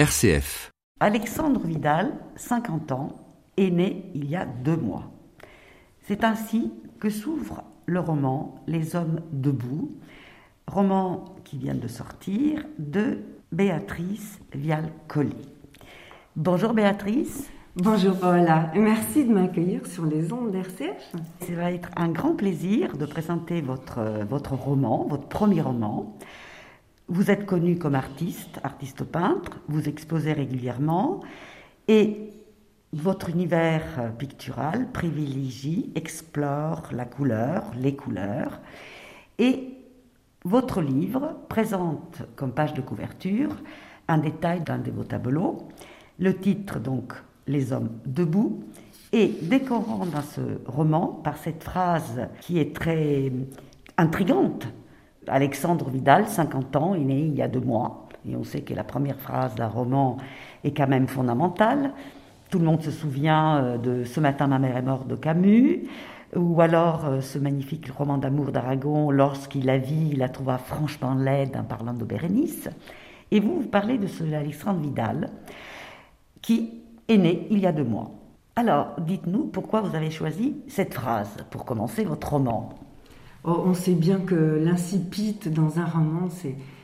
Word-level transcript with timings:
RCF. 0.00 0.70
Alexandre 0.98 1.60
Vidal, 1.60 2.14
50 2.36 2.90
ans, 2.92 3.20
est 3.58 3.68
né 3.68 4.10
il 4.14 4.30
y 4.30 4.34
a 4.34 4.46
deux 4.46 4.78
mois. 4.78 5.10
C'est 6.00 6.24
ainsi 6.24 6.72
que 6.98 7.10
s'ouvre 7.10 7.64
le 7.84 8.00
roman 8.00 8.54
Les 8.66 8.96
Hommes 8.96 9.20
debout, 9.30 9.90
roman 10.66 11.26
qui 11.44 11.58
vient 11.58 11.74
de 11.74 11.86
sortir 11.86 12.64
de 12.78 13.18
Béatrice 13.52 14.40
Vial-Colli. 14.54 15.52
Bonjour 16.34 16.72
Béatrice. 16.72 17.50
Bonjour 17.76 18.18
Paola, 18.18 18.72
merci 18.74 19.26
de 19.26 19.34
m'accueillir 19.34 19.86
sur 19.86 20.06
les 20.06 20.32
ondes 20.32 20.50
d'RCF. 20.50 21.12
Ça 21.40 21.52
va 21.52 21.72
être 21.72 21.90
un 21.96 22.08
grand 22.08 22.36
plaisir 22.36 22.96
de 22.96 23.04
présenter 23.04 23.60
votre, 23.60 24.00
votre 24.26 24.54
roman, 24.54 25.06
votre 25.06 25.28
premier 25.28 25.60
roman. 25.60 26.16
Vous 27.12 27.28
êtes 27.28 27.44
connu 27.44 27.76
comme 27.76 27.96
artiste, 27.96 28.60
artiste 28.62 29.02
peintre, 29.02 29.58
vous 29.66 29.88
exposez 29.88 30.32
régulièrement 30.32 31.18
et 31.88 32.30
votre 32.92 33.30
univers 33.30 34.12
pictural 34.16 34.92
privilégie, 34.92 35.90
explore 35.96 36.84
la 36.92 37.04
couleur, 37.06 37.64
les 37.76 37.96
couleurs 37.96 38.60
et 39.40 39.70
votre 40.44 40.80
livre 40.80 41.34
présente 41.48 42.22
comme 42.36 42.52
page 42.52 42.74
de 42.74 42.80
couverture 42.80 43.56
un 44.06 44.18
détail 44.18 44.60
d'un 44.60 44.78
de 44.78 44.92
vos 44.92 45.02
tableaux. 45.02 45.66
Le 46.20 46.36
titre 46.36 46.78
donc 46.78 47.14
Les 47.48 47.72
hommes 47.72 47.90
debout 48.06 48.62
et 49.10 49.26
décorant 49.42 50.06
dans 50.06 50.22
ce 50.22 50.40
roman 50.64 51.08
par 51.08 51.38
cette 51.38 51.64
phrase 51.64 52.28
qui 52.40 52.60
est 52.60 52.72
très 52.72 53.32
intrigante 53.96 54.68
Alexandre 55.26 55.88
Vidal, 55.90 56.26
50 56.26 56.76
ans, 56.76 56.94
est 56.94 57.00
né 57.00 57.20
il 57.20 57.34
y 57.34 57.42
a 57.42 57.48
deux 57.48 57.60
mois. 57.60 58.08
Et 58.28 58.36
on 58.36 58.44
sait 58.44 58.60
que 58.60 58.74
la 58.74 58.84
première 58.84 59.18
phrase 59.18 59.54
d'un 59.54 59.68
roman 59.68 60.16
est 60.64 60.76
quand 60.76 60.88
même 60.88 61.08
fondamentale. 61.08 61.92
Tout 62.50 62.58
le 62.58 62.64
monde 62.64 62.82
se 62.82 62.90
souvient 62.90 63.56
euh, 63.56 63.78
de 63.78 64.04
Ce 64.04 64.20
matin 64.20 64.46
ma 64.46 64.58
mère 64.58 64.76
est 64.76 64.82
morte 64.82 65.06
de 65.06 65.14
Camus, 65.14 65.88
ou 66.34 66.60
alors 66.60 67.06
euh, 67.06 67.20
ce 67.20 67.38
magnifique 67.38 67.88
roman 67.90 68.18
d'amour 68.18 68.52
d'Aragon, 68.52 69.10
Lorsqu'il 69.10 69.66
la 69.66 69.78
vit, 69.78 70.10
il 70.12 70.18
la 70.18 70.28
trouva 70.28 70.58
franchement 70.58 71.14
laide 71.14 71.56
en 71.56 71.64
parlant 71.64 71.94
de 71.94 72.04
Bérénice. 72.04 72.68
Et 73.30 73.40
vous, 73.40 73.60
vous 73.60 73.68
parlez 73.68 73.98
de 73.98 74.06
ce 74.06 74.24
Alexandre 74.34 74.80
Vidal, 74.80 75.30
qui 76.42 76.82
est 77.08 77.18
né 77.18 77.46
il 77.50 77.60
y 77.60 77.66
a 77.66 77.72
deux 77.72 77.84
mois. 77.84 78.10
Alors, 78.56 78.96
dites-nous 78.98 79.46
pourquoi 79.46 79.80
vous 79.80 79.94
avez 79.94 80.10
choisi 80.10 80.56
cette 80.66 80.94
phrase 80.94 81.36
pour 81.50 81.64
commencer 81.64 82.04
votre 82.04 82.30
roman. 82.30 82.70
Oh, 83.44 83.62
on 83.64 83.74
sait 83.74 83.94
bien 83.94 84.18
que 84.20 84.34
l'incipit 84.34 85.36
dans 85.46 85.78
un 85.78 85.84
roman, 85.84 86.28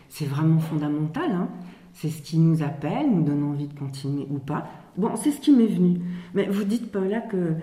c'est 0.08 0.24
vraiment 0.24 0.58
fondamental. 0.58 1.30
Hein. 1.30 1.48
c'est 1.92 2.08
ce 2.08 2.22
qui 2.22 2.38
nous 2.38 2.62
appelle, 2.62 3.10
nous 3.10 3.22
donne 3.22 3.42
envie 3.42 3.68
de 3.68 3.78
continuer 3.78 4.26
ou 4.30 4.38
pas. 4.38 4.66
Bon, 4.96 5.10
c'est 5.16 5.30
ce 5.30 5.40
qui 5.40 5.52
m'est 5.52 5.66
venu. 5.66 6.00
Mais 6.34 6.46
vous 6.46 6.64
dites, 6.64 6.90
Paula, 6.90 7.20
que, 7.20 7.54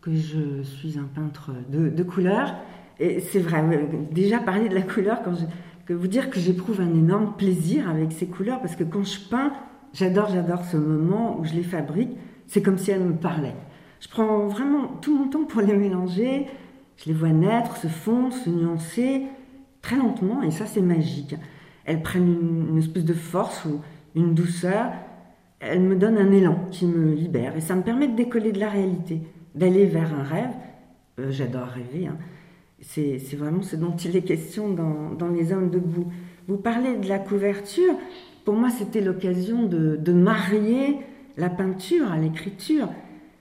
que 0.00 0.14
je 0.14 0.62
suis 0.62 0.98
un 0.98 1.08
peintre 1.14 1.52
de, 1.70 1.88
de 1.88 2.02
couleur. 2.02 2.54
Et 2.98 3.20
c'est 3.20 3.38
vrai, 3.38 3.64
déjà 4.10 4.38
parler 4.38 4.68
de 4.68 4.74
la 4.74 4.82
couleur, 4.82 5.22
quand 5.22 5.34
je, 5.34 5.44
que 5.86 5.94
vous 5.94 6.08
dire 6.08 6.30
que 6.30 6.38
j'éprouve 6.38 6.80
un 6.80 6.90
énorme 6.90 7.34
plaisir 7.36 7.88
avec 7.88 8.12
ces 8.12 8.26
couleurs, 8.26 8.60
parce 8.60 8.76
que 8.76 8.84
quand 8.84 9.04
je 9.04 9.18
peins, 9.28 9.52
j'adore, 9.92 10.28
j'adore 10.28 10.64
ce 10.64 10.76
moment 10.76 11.38
où 11.38 11.44
je 11.44 11.54
les 11.54 11.62
fabrique. 11.62 12.10
C'est 12.46 12.62
comme 12.62 12.78
si 12.78 12.90
elles 12.90 13.02
me 13.02 13.14
parlaient. 13.14 13.56
Je 14.00 14.08
prends 14.08 14.46
vraiment 14.46 14.88
tout 15.00 15.16
mon 15.16 15.28
temps 15.28 15.44
pour 15.44 15.60
les 15.60 15.76
mélanger, 15.76 16.46
je 17.00 17.06
les 17.06 17.14
vois 17.14 17.30
naître, 17.30 17.76
se 17.76 17.86
fondre, 17.86 18.32
se 18.32 18.50
nuancer 18.50 19.22
très 19.80 19.96
lentement, 19.96 20.42
et 20.42 20.50
ça 20.50 20.66
c'est 20.66 20.82
magique. 20.82 21.34
Elles 21.86 22.02
prennent 22.02 22.68
une, 22.70 22.78
espèce 22.78 23.04
de 23.04 23.14
force 23.14 23.64
ou 23.64 23.80
une 24.14 24.34
douceur, 24.34 24.92
elles 25.60 25.80
me 25.80 25.96
donnent 25.96 26.18
un 26.18 26.30
élan 26.30 26.68
qui 26.70 26.86
me 26.86 27.14
libère, 27.14 27.56
et 27.56 27.60
ça 27.60 27.74
me 27.74 27.82
permet 27.82 28.06
de 28.06 28.16
décoller 28.16 28.52
de 28.52 28.60
la 28.60 28.68
réalité, 28.68 29.22
d'aller 29.54 29.86
vers 29.86 30.12
un 30.14 30.22
rêve. 30.22 30.50
Euh, 31.18 31.30
j'adore 31.30 31.68
rêver, 31.68 32.06
hein. 32.06 32.18
c'est 32.82 33.18
vraiment 33.34 33.62
ce 33.62 33.76
dont 33.76 33.96
il 33.96 34.14
est 34.16 34.22
question 34.22 34.70
dans, 34.70 35.28
Les 35.28 35.52
Hommes 35.52 35.70
debout. 35.70 36.06
Vous 36.48 36.58
parlez 36.58 36.96
de 36.96 37.08
la 37.08 37.18
couverture, 37.18 37.94
pour 38.44 38.54
moi 38.54 38.68
c'était 38.68 39.00
l'occasion 39.00 39.62
de 39.64 40.12
marier 40.12 40.98
la 41.38 41.48
peinture 41.48 42.12
à 42.12 42.18
l'écriture. 42.18 42.88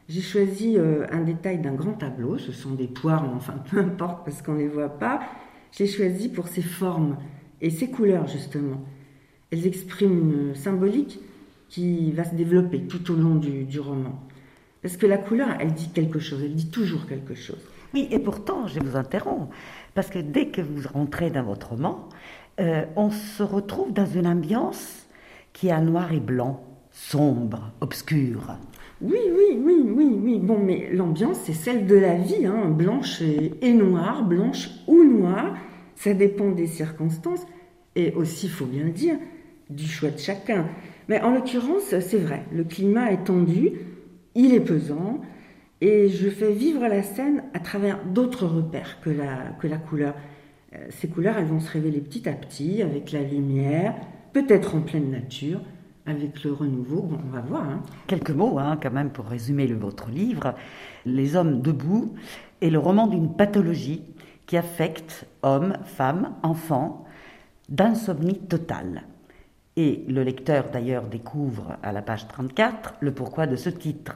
J'ai 0.09 0.21
choisi 0.21 0.75
euh, 0.75 1.05
un 1.11 1.21
détail 1.21 1.59
d'un 1.59 1.75
grand 1.75 1.93
tableau, 1.93 2.39
ce 2.39 2.51
sont 2.51 2.71
des 2.71 2.87
poires, 2.87 3.23
mais 3.23 3.35
enfin 3.35 3.53
peu 3.69 3.79
importe 3.79 4.25
parce 4.25 4.41
qu'on 4.41 4.53
ne 4.53 4.59
les 4.59 4.67
voit 4.67 4.89
pas. 4.89 5.21
J'ai 5.71 5.85
choisi 5.85 6.29
pour 6.29 6.47
ses 6.47 6.63
formes 6.63 7.17
et 7.61 7.69
ses 7.69 7.91
couleurs 7.91 8.27
justement. 8.27 8.81
Elles 9.51 9.67
expriment 9.67 10.17
une 10.31 10.55
symbolique 10.55 11.19
qui 11.69 12.11
va 12.11 12.23
se 12.23 12.33
développer 12.33 12.81
tout 12.81 13.11
au 13.11 13.15
long 13.15 13.35
du, 13.35 13.79
roman. 13.79 14.19
Parce 14.81 14.97
que 14.97 15.05
la 15.05 15.19
couleur, 15.19 15.49
elle 15.59 15.73
dit 15.73 15.89
quelque 15.89 16.17
chose, 16.17 16.41
elle 16.43 16.55
dit 16.55 16.71
toujours 16.71 17.05
quelque 17.05 17.35
chose. 17.35 17.59
Oui, 17.93 18.07
et 18.09 18.17
pourtant, 18.17 18.65
je 18.65 18.79
vous 18.79 18.95
interromps, 18.95 19.53
parce 19.93 20.09
que 20.09 20.17
dès 20.17 20.47
que 20.47 20.61
vous 20.61 20.87
rentrez 20.91 21.29
dans 21.29 21.43
votre 21.43 21.69
roman, 21.69 22.09
euh, 22.59 22.85
on 22.95 23.11
se 23.11 23.43
retrouve 23.43 23.93
dans 23.93 24.05
une 24.07 24.25
ambiance 24.25 25.05
qui 25.53 25.67
est 25.67 25.81
noir 25.81 26.11
et 26.11 26.19
blanc, 26.19 26.63
sombre, 26.91 27.71
obscure. 27.81 28.57
Oui, 29.01 29.19
oui, 29.31 29.57
oui, 29.63 29.81
oui, 29.87 30.19
oui. 30.21 30.39
Bon, 30.39 30.59
mais 30.59 30.89
l'ambiance, 30.91 31.37
c'est 31.43 31.53
celle 31.53 31.85
de 31.85 31.95
la 31.95 32.15
vie, 32.15 32.45
hein. 32.45 32.69
blanche 32.69 33.21
et, 33.21 33.73
noire, 33.73 34.23
blanche 34.23 34.69
ou 34.87 35.03
noire. 35.03 35.55
Ça 35.95 36.13
dépend 36.13 36.51
des 36.51 36.67
circonstances 36.67 37.45
et 37.95 38.13
aussi, 38.13 38.47
il 38.47 38.51
faut 38.51 38.65
bien 38.65 38.83
le 38.83 38.91
dire, 38.91 39.15
du 39.69 39.87
choix 39.87 40.09
de 40.09 40.17
chacun. 40.19 40.67
Mais 41.07 41.21
en 41.21 41.33
l'occurrence, 41.33 41.97
c'est 41.99 42.17
vrai, 42.17 42.43
le 42.53 42.63
climat 42.63 43.11
est 43.11 43.23
tendu, 43.23 43.71
il 44.35 44.53
est 44.53 44.59
pesant, 44.59 45.21
et 45.81 46.09
je 46.09 46.29
fais 46.29 46.51
vivre 46.51 46.81
la 46.81 47.03
scène 47.03 47.43
à 47.53 47.59
travers 47.59 48.03
d'autres 48.05 48.45
repères 48.45 48.99
que 49.01 49.09
la, 49.09 49.55
que 49.59 49.67
la 49.67 49.77
couleur. 49.77 50.13
Euh, 50.75 50.85
ces 50.89 51.07
couleurs, 51.07 51.37
elles 51.37 51.45
vont 51.45 51.59
se 51.59 51.71
révéler 51.71 52.01
petit 52.01 52.27
à 52.27 52.33
petit 52.33 52.81
avec 52.81 53.11
la 53.11 53.23
lumière, 53.23 53.95
peut-être 54.33 54.75
en 54.75 54.81
pleine 54.81 55.09
nature, 55.09 55.61
avec 56.09 56.43
le 56.43 56.53
renouveau. 56.53 57.09
On 57.11 57.35
va 57.35 57.41
voir. 57.41 57.63
Hein. 57.63 57.81
Quelques 58.07 58.31
mots, 58.31 58.57
hein, 58.59 58.77
quand 58.81 58.91
même, 58.91 59.11
pour 59.11 59.25
résumer 59.25 59.67
votre 59.67 60.09
livre. 60.09 60.55
Les 61.05 61.35
hommes 61.35 61.61
debout 61.61 62.13
est 62.61 62.69
le 62.69 62.79
roman 62.79 63.07
d'une 63.07 63.35
pathologie 63.35 64.03
qui 64.45 64.57
affecte 64.57 65.27
hommes, 65.43 65.77
femmes, 65.85 66.33
enfants, 66.43 67.05
d'insomnie 67.69 68.39
totale. 68.39 69.03
Et 69.75 70.03
le 70.07 70.23
lecteur, 70.23 70.65
d'ailleurs, 70.71 71.03
découvre 71.03 71.77
à 71.83 71.91
la 71.91 72.01
page 72.01 72.27
34 72.27 72.95
le 72.99 73.13
pourquoi 73.13 73.47
de 73.47 73.55
ce 73.55 73.69
titre. 73.69 74.15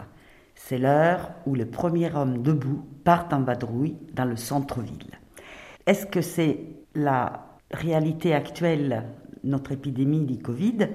C'est 0.55 0.77
l'heure 0.77 1.31
où 1.45 1.55
le 1.55 1.65
premier 1.65 2.13
homme 2.13 2.41
debout 2.41 2.83
part 3.03 3.27
en 3.31 3.41
vadrouille 3.41 3.95
dans 4.13 4.25
le 4.25 4.35
centre-ville. 4.35 5.19
Est-ce 5.85 6.05
que 6.05 6.21
c'est 6.21 6.59
la 6.95 7.47
réalité 7.71 8.33
actuelle, 8.33 9.03
notre 9.43 9.71
épidémie 9.71 10.25
du 10.25 10.37
Covid, 10.37 10.89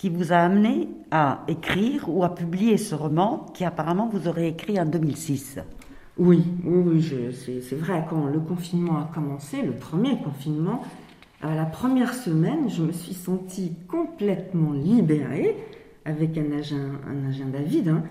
qui 0.00 0.08
vous 0.08 0.32
a 0.32 0.36
amené 0.36 0.88
à 1.10 1.44
écrire 1.46 2.08
ou 2.08 2.24
à 2.24 2.34
publier 2.34 2.78
ce 2.78 2.94
roman 2.94 3.44
qui 3.52 3.66
apparemment 3.66 4.08
vous 4.10 4.28
aurez 4.28 4.48
écrit 4.48 4.80
en 4.80 4.86
2006. 4.86 5.58
Oui, 6.16 6.42
oui, 6.64 7.04
c'est 7.30 7.74
vrai. 7.74 8.06
Quand 8.08 8.24
le 8.24 8.40
confinement 8.40 8.96
a 8.96 9.10
commencé, 9.12 9.60
le 9.60 9.72
premier 9.72 10.16
confinement, 10.16 10.82
à 11.42 11.54
la 11.54 11.66
première 11.66 12.14
semaine, 12.14 12.70
je 12.70 12.80
me 12.80 12.92
suis 12.92 13.12
sentie 13.12 13.74
complètement 13.88 14.72
libérée 14.72 15.54
avec 16.06 16.38
un 16.38 16.50
agenda, 16.58 16.94
un 17.06 17.28
agenda 17.28 17.58
vide. 17.58 17.88
Hein. 17.88 18.02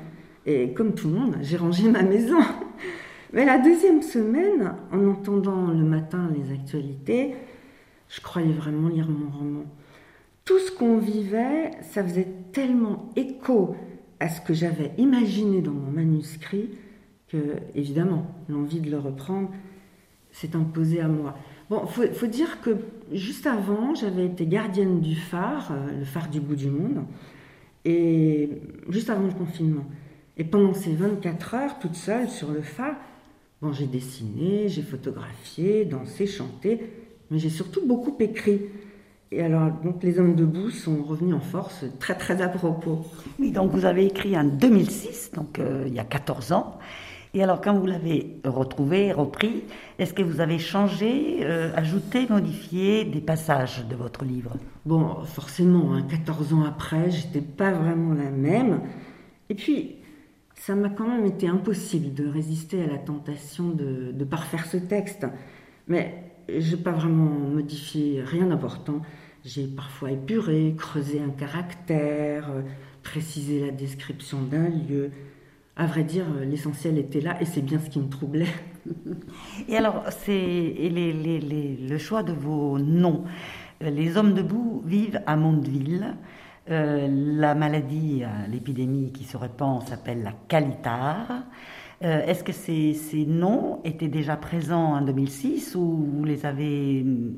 et 0.45 0.73
comme 0.73 0.93
tout 0.93 1.07
le 1.07 1.15
monde, 1.15 1.37
j'ai 1.41 1.57
rangé 1.57 1.89
ma 1.89 2.03
maison. 2.03 2.37
Mais 3.33 3.45
la 3.45 3.57
deuxième 3.57 4.03
semaine, 4.03 4.75
en 4.93 5.07
entendant 5.07 5.65
le 5.65 5.83
matin 5.83 6.29
les 6.37 6.53
actualités, 6.53 7.33
je 8.09 8.21
croyais 8.21 8.53
vraiment 8.53 8.89
lire 8.89 9.09
mon 9.09 9.35
roman 9.35 9.65
tout 10.49 10.57
ce 10.57 10.71
qu'on 10.71 10.97
vivait, 10.97 11.69
ça 11.81 12.03
faisait 12.03 12.27
tellement 12.51 13.11
écho 13.15 13.75
à 14.19 14.29
ce 14.29 14.41
que 14.41 14.55
j'avais 14.55 14.93
imaginé 14.97 15.61
dans 15.61 15.73
mon 15.73 15.91
manuscrit 15.91 16.71
que, 17.27 17.57
évidemment, 17.75 18.25
l'envie 18.49 18.79
de 18.79 18.89
le 18.89 18.97
reprendre 18.97 19.51
s'est 20.31 20.55
imposée 20.55 21.01
à 21.01 21.07
moi. 21.07 21.37
Bon, 21.69 21.83
il 22.01 22.15
faut, 22.15 22.25
dire 22.25 22.61
que 22.61 22.77
juste 23.13 23.45
avant, 23.45 23.93
j'avais 23.93 24.25
été 24.25 24.47
gardienne 24.47 25.01
du 25.01 25.15
phare, 25.15 25.71
euh, 25.71 25.99
le 25.99 26.03
phare 26.03 26.29
du 26.29 26.39
bout 26.41 26.55
du 26.55 26.71
monde, 26.71 27.03
et 27.85 28.49
juste 28.89 29.11
avant 29.11 29.27
le 29.27 29.33
confinement. 29.33 29.85
Et 30.35 30.45
pendant 30.45 30.73
ces 30.73 30.95
24 30.95 31.53
heures, 31.53 31.77
toute 31.77 31.93
seule 31.93 32.27
sur 32.27 32.49
le 32.49 32.63
phare, 32.63 32.95
bon, 33.61 33.71
j'ai 33.71 33.85
dessiné, 33.85 34.67
j'ai 34.67 34.81
photographié, 34.81 35.85
dansé, 35.85 36.25
chanté, 36.25 36.89
mais 37.29 37.37
j'ai 37.37 37.51
surtout 37.51 37.85
beaucoup 37.85 38.15
écrit. 38.19 38.61
Et 39.31 39.43
alors, 39.43 39.69
donc, 39.83 40.01
les 40.01 40.19
hommes 40.19 40.35
debout 40.35 40.71
sont 40.71 41.03
revenus 41.03 41.35
en 41.35 41.39
force 41.39 41.85
très, 41.99 42.15
très 42.15 42.41
à 42.41 42.49
propos. 42.49 43.05
Oui, 43.37 43.51
donc 43.51 43.71
vous 43.71 43.85
avez 43.85 44.05
écrit 44.05 44.35
en 44.35 44.43
2006, 44.43 45.31
donc 45.35 45.59
euh, 45.59 45.83
il 45.85 45.93
y 45.93 45.99
a 45.99 46.03
14 46.03 46.51
ans. 46.51 46.79
Et 47.35 47.43
alors, 47.43 47.61
quand 47.61 47.75
vous 47.77 47.85
l'avez 47.85 48.37
retrouvé, 48.43 49.13
repris, 49.13 49.63
est-ce 49.99 50.15
que 50.15 50.23
vous 50.23 50.41
avez 50.41 50.57
changé, 50.57 51.41
euh, 51.41 51.71
ajouté, 51.75 52.25
modifié 52.27 53.05
des 53.05 53.21
passages 53.21 53.85
de 53.87 53.95
votre 53.95 54.25
livre? 54.25 54.57
Bon, 54.87 55.23
forcément, 55.25 56.01
14 56.01 56.53
hein, 56.53 56.55
ans 56.55 56.63
après, 56.63 57.11
j'étais 57.11 57.41
pas 57.41 57.71
vraiment 57.71 58.15
la 58.15 58.31
même. 58.31 58.81
Et 59.49 59.53
puis, 59.53 59.97
ça 60.55 60.73
m'a 60.73 60.89
quand 60.89 61.07
même 61.07 61.27
été 61.27 61.47
impossible 61.47 62.15
de 62.15 62.27
résister 62.27 62.83
à 62.83 62.87
la 62.87 62.97
tentation 62.97 63.69
de, 63.69 64.11
de 64.11 64.23
parfaire 64.23 64.65
ce 64.65 64.77
texte. 64.77 65.27
Mais 65.87 66.28
je 66.57 66.75
n'ai 66.75 66.81
pas 66.81 66.91
vraiment 66.91 67.29
modifié 67.29 68.21
rien 68.23 68.47
d'important. 68.47 69.01
J'ai 69.45 69.67
parfois 69.67 70.11
épuré, 70.11 70.75
creusé 70.77 71.21
un 71.21 71.29
caractère, 71.29 72.49
euh, 72.51 72.61
précisé 73.03 73.65
la 73.65 73.71
description 73.71 74.41
d'un 74.41 74.67
lieu. 74.67 75.11
À 75.77 75.85
vrai 75.85 76.03
dire, 76.03 76.25
euh, 76.35 76.43
l'essentiel 76.43 76.97
était 76.97 77.21
là 77.21 77.41
et 77.41 77.45
c'est 77.45 77.61
bien 77.61 77.79
ce 77.79 77.89
qui 77.89 77.99
me 77.99 78.09
troublait. 78.09 78.53
Et 79.69 79.77
alors, 79.77 80.03
c'est 80.09 80.73
le 80.77 81.97
choix 81.97 82.23
de 82.23 82.33
vos 82.33 82.79
noms. 82.79 83.23
Euh, 83.81 83.89
les 83.89 84.17
hommes 84.17 84.33
debout 84.33 84.83
vivent 84.85 85.21
à 85.25 85.35
Mondeville. 85.35 86.15
la 86.67 87.55
maladie, 87.55 88.23
l'épidémie 88.47 89.11
qui 89.11 89.23
se 89.23 89.37
répand 89.37 89.81
s'appelle 89.87 90.21
la 90.21 90.33
calitare. 90.47 91.45
Euh, 92.01 92.25
est-ce 92.25 92.43
que 92.43 92.53
ces, 92.53 93.25
noms 93.25 93.81
étaient 93.83 94.07
déjà 94.07 94.37
présents 94.37 94.93
en 94.93 95.01
2006 95.01 95.75
ou 95.75 96.09
vous 96.15 96.23
les 96.23 96.45
avez 96.45 97.03
mm, 97.03 97.35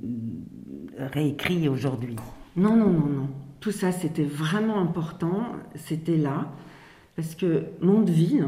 réécrits 0.97 1.67
aujourd'hui? 1.67 2.15
Non, 2.55 2.75
non, 2.75 2.89
non, 2.89 3.07
non. 3.07 3.29
Tout 3.59 3.71
ça, 3.71 3.91
c'était 3.91 4.23
vraiment 4.23 4.79
important. 4.79 5.45
C'était 5.75 6.17
là. 6.17 6.51
Parce 7.15 7.35
que 7.35 7.65
Mondeville, 7.81 8.47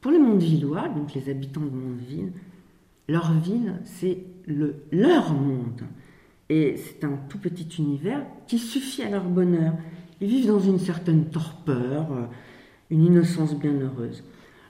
pour 0.00 0.12
les 0.12 0.18
Mondevillois, 0.18 0.88
donc 0.88 1.14
les 1.14 1.28
habitants 1.28 1.60
de 1.60 1.70
Mondeville, 1.70 2.32
leur 3.08 3.32
ville, 3.32 3.74
c'est 3.84 4.18
le, 4.46 4.84
leur 4.92 5.32
monde. 5.32 5.82
Et 6.48 6.76
c'est 6.76 7.04
un 7.04 7.18
tout 7.28 7.38
petit 7.38 7.68
univers 7.78 8.24
qui 8.46 8.58
suffit 8.58 9.02
à 9.02 9.10
leur 9.10 9.24
bonheur. 9.24 9.74
Ils 10.20 10.28
vivent 10.28 10.46
dans 10.46 10.60
une 10.60 10.78
certaine 10.78 11.26
torpeur, 11.26 12.12
euh, 12.12 12.26
une 12.90 13.04
innocence 13.04 13.54
bienheureuse. 13.58 14.22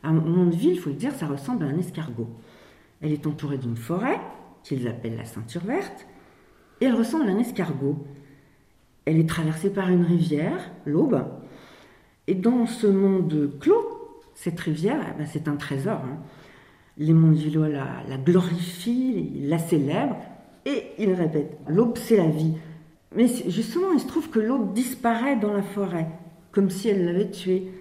À 0.07 0.13
Mondeville, 0.13 0.75
il 0.75 0.79
faut 0.79 0.91
le 0.91 0.95
dire, 0.97 1.13
ça 1.13 1.27
ressemble 1.27 1.65
à 1.65 1.67
un 1.67 1.79
escargot. 1.79 2.29
Elle 3.03 3.13
est 3.13 3.27
entourée 3.27 3.59
d'une 3.59 3.77
forêt, 3.77 4.21
qu'ils 4.63 4.87
appellent 4.87 5.17
la 5.17 5.25
ceinture 5.25 5.65
verte, 5.65 6.07
et 6.81 6.85
elle 6.85 6.95
ressemble 6.95 7.29
à 7.29 7.33
un 7.33 7.39
escargot. 7.39 8.07
Elle 9.05 9.19
est 9.19 9.29
traversée 9.29 9.71
par 9.71 9.89
une 9.89 10.05
rivière, 10.05 10.71
l'Aube, 10.85 11.25
et 12.29 12.37
dans 12.37 12.67
ce 12.67 12.87
monde 12.87 13.59
clos, 13.59 14.23
cette 14.35 14.61
rivière, 14.61 15.01
eh 15.11 15.19
ben, 15.19 15.27
c'est 15.27 15.49
un 15.49 15.57
trésor. 15.57 16.01
Hein. 16.05 16.19
Les 16.99 17.13
Mondevillois 17.13 17.69
la, 17.69 18.03
la 18.09 18.17
glorifient, 18.17 19.41
la 19.43 19.59
célèbrent, 19.59 20.17
et 20.65 20.93
ils 20.99 21.15
répètent 21.15 21.59
L'aube, 21.67 21.99
c'est 21.99 22.17
la 22.17 22.29
vie. 22.29 22.55
Mais 23.17 23.27
justement, 23.49 23.93
il 23.93 24.01
se 24.01 24.07
trouve 24.07 24.31
que 24.31 24.39
l'aube 24.39 24.73
disparaît 24.73 25.37
dans 25.37 25.53
la 25.53 25.63
forêt, 25.63 26.07
comme 26.53 26.71
si 26.71 26.91
elle 26.91 27.05
l'avait 27.05 27.31
tuée. 27.31 27.73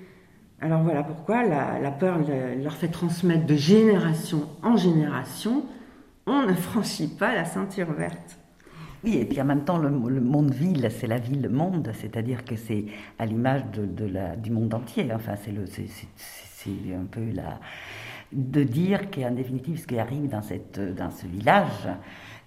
Alors 0.62 0.84
voilà 0.84 1.04
pourquoi 1.04 1.44
la, 1.44 1.92
peur 1.92 2.20
leur 2.62 2.74
fait 2.74 2.88
transmettre 2.88 3.46
de 3.46 3.56
génération 3.56 4.48
en 4.64 4.78
génération, 4.78 5.66
on 6.26 6.44
ne 6.44 6.54
franchit 6.54 7.08
pas 7.08 7.36
la 7.36 7.46
ceinture 7.46 7.92
verte. 7.92 8.40
Oui, 9.04 9.18
et 9.18 9.26
puis 9.26 9.40
en 9.40 9.46
même 9.46 9.66
temps, 9.66 9.78
le, 9.78 9.90
monde-ville, 9.90 10.90
c'est 10.90 11.06
la 11.06 11.20
ville-monde, 11.20 11.92
c'est-à-dire 11.94 12.44
que 12.44 12.56
c'est 12.56 12.86
à 13.20 13.26
l'image 13.26 13.62
du 14.38 14.50
monde 14.50 14.74
entier. 14.74 15.12
Enfin, 15.14 15.36
c'est 15.36 16.72
un 16.94 17.06
peu 17.06 17.32
la, 17.32 17.60
de 18.32 18.64
dire 18.64 19.12
qu'en 19.12 19.32
définitive, 19.32 19.80
ce 19.80 19.88
qui 19.88 20.00
arrive 20.00 20.28
dans, 20.28 20.42
cette, 20.42 20.80
dans 20.96 21.12
ce 21.12 21.28
village, 21.28 21.88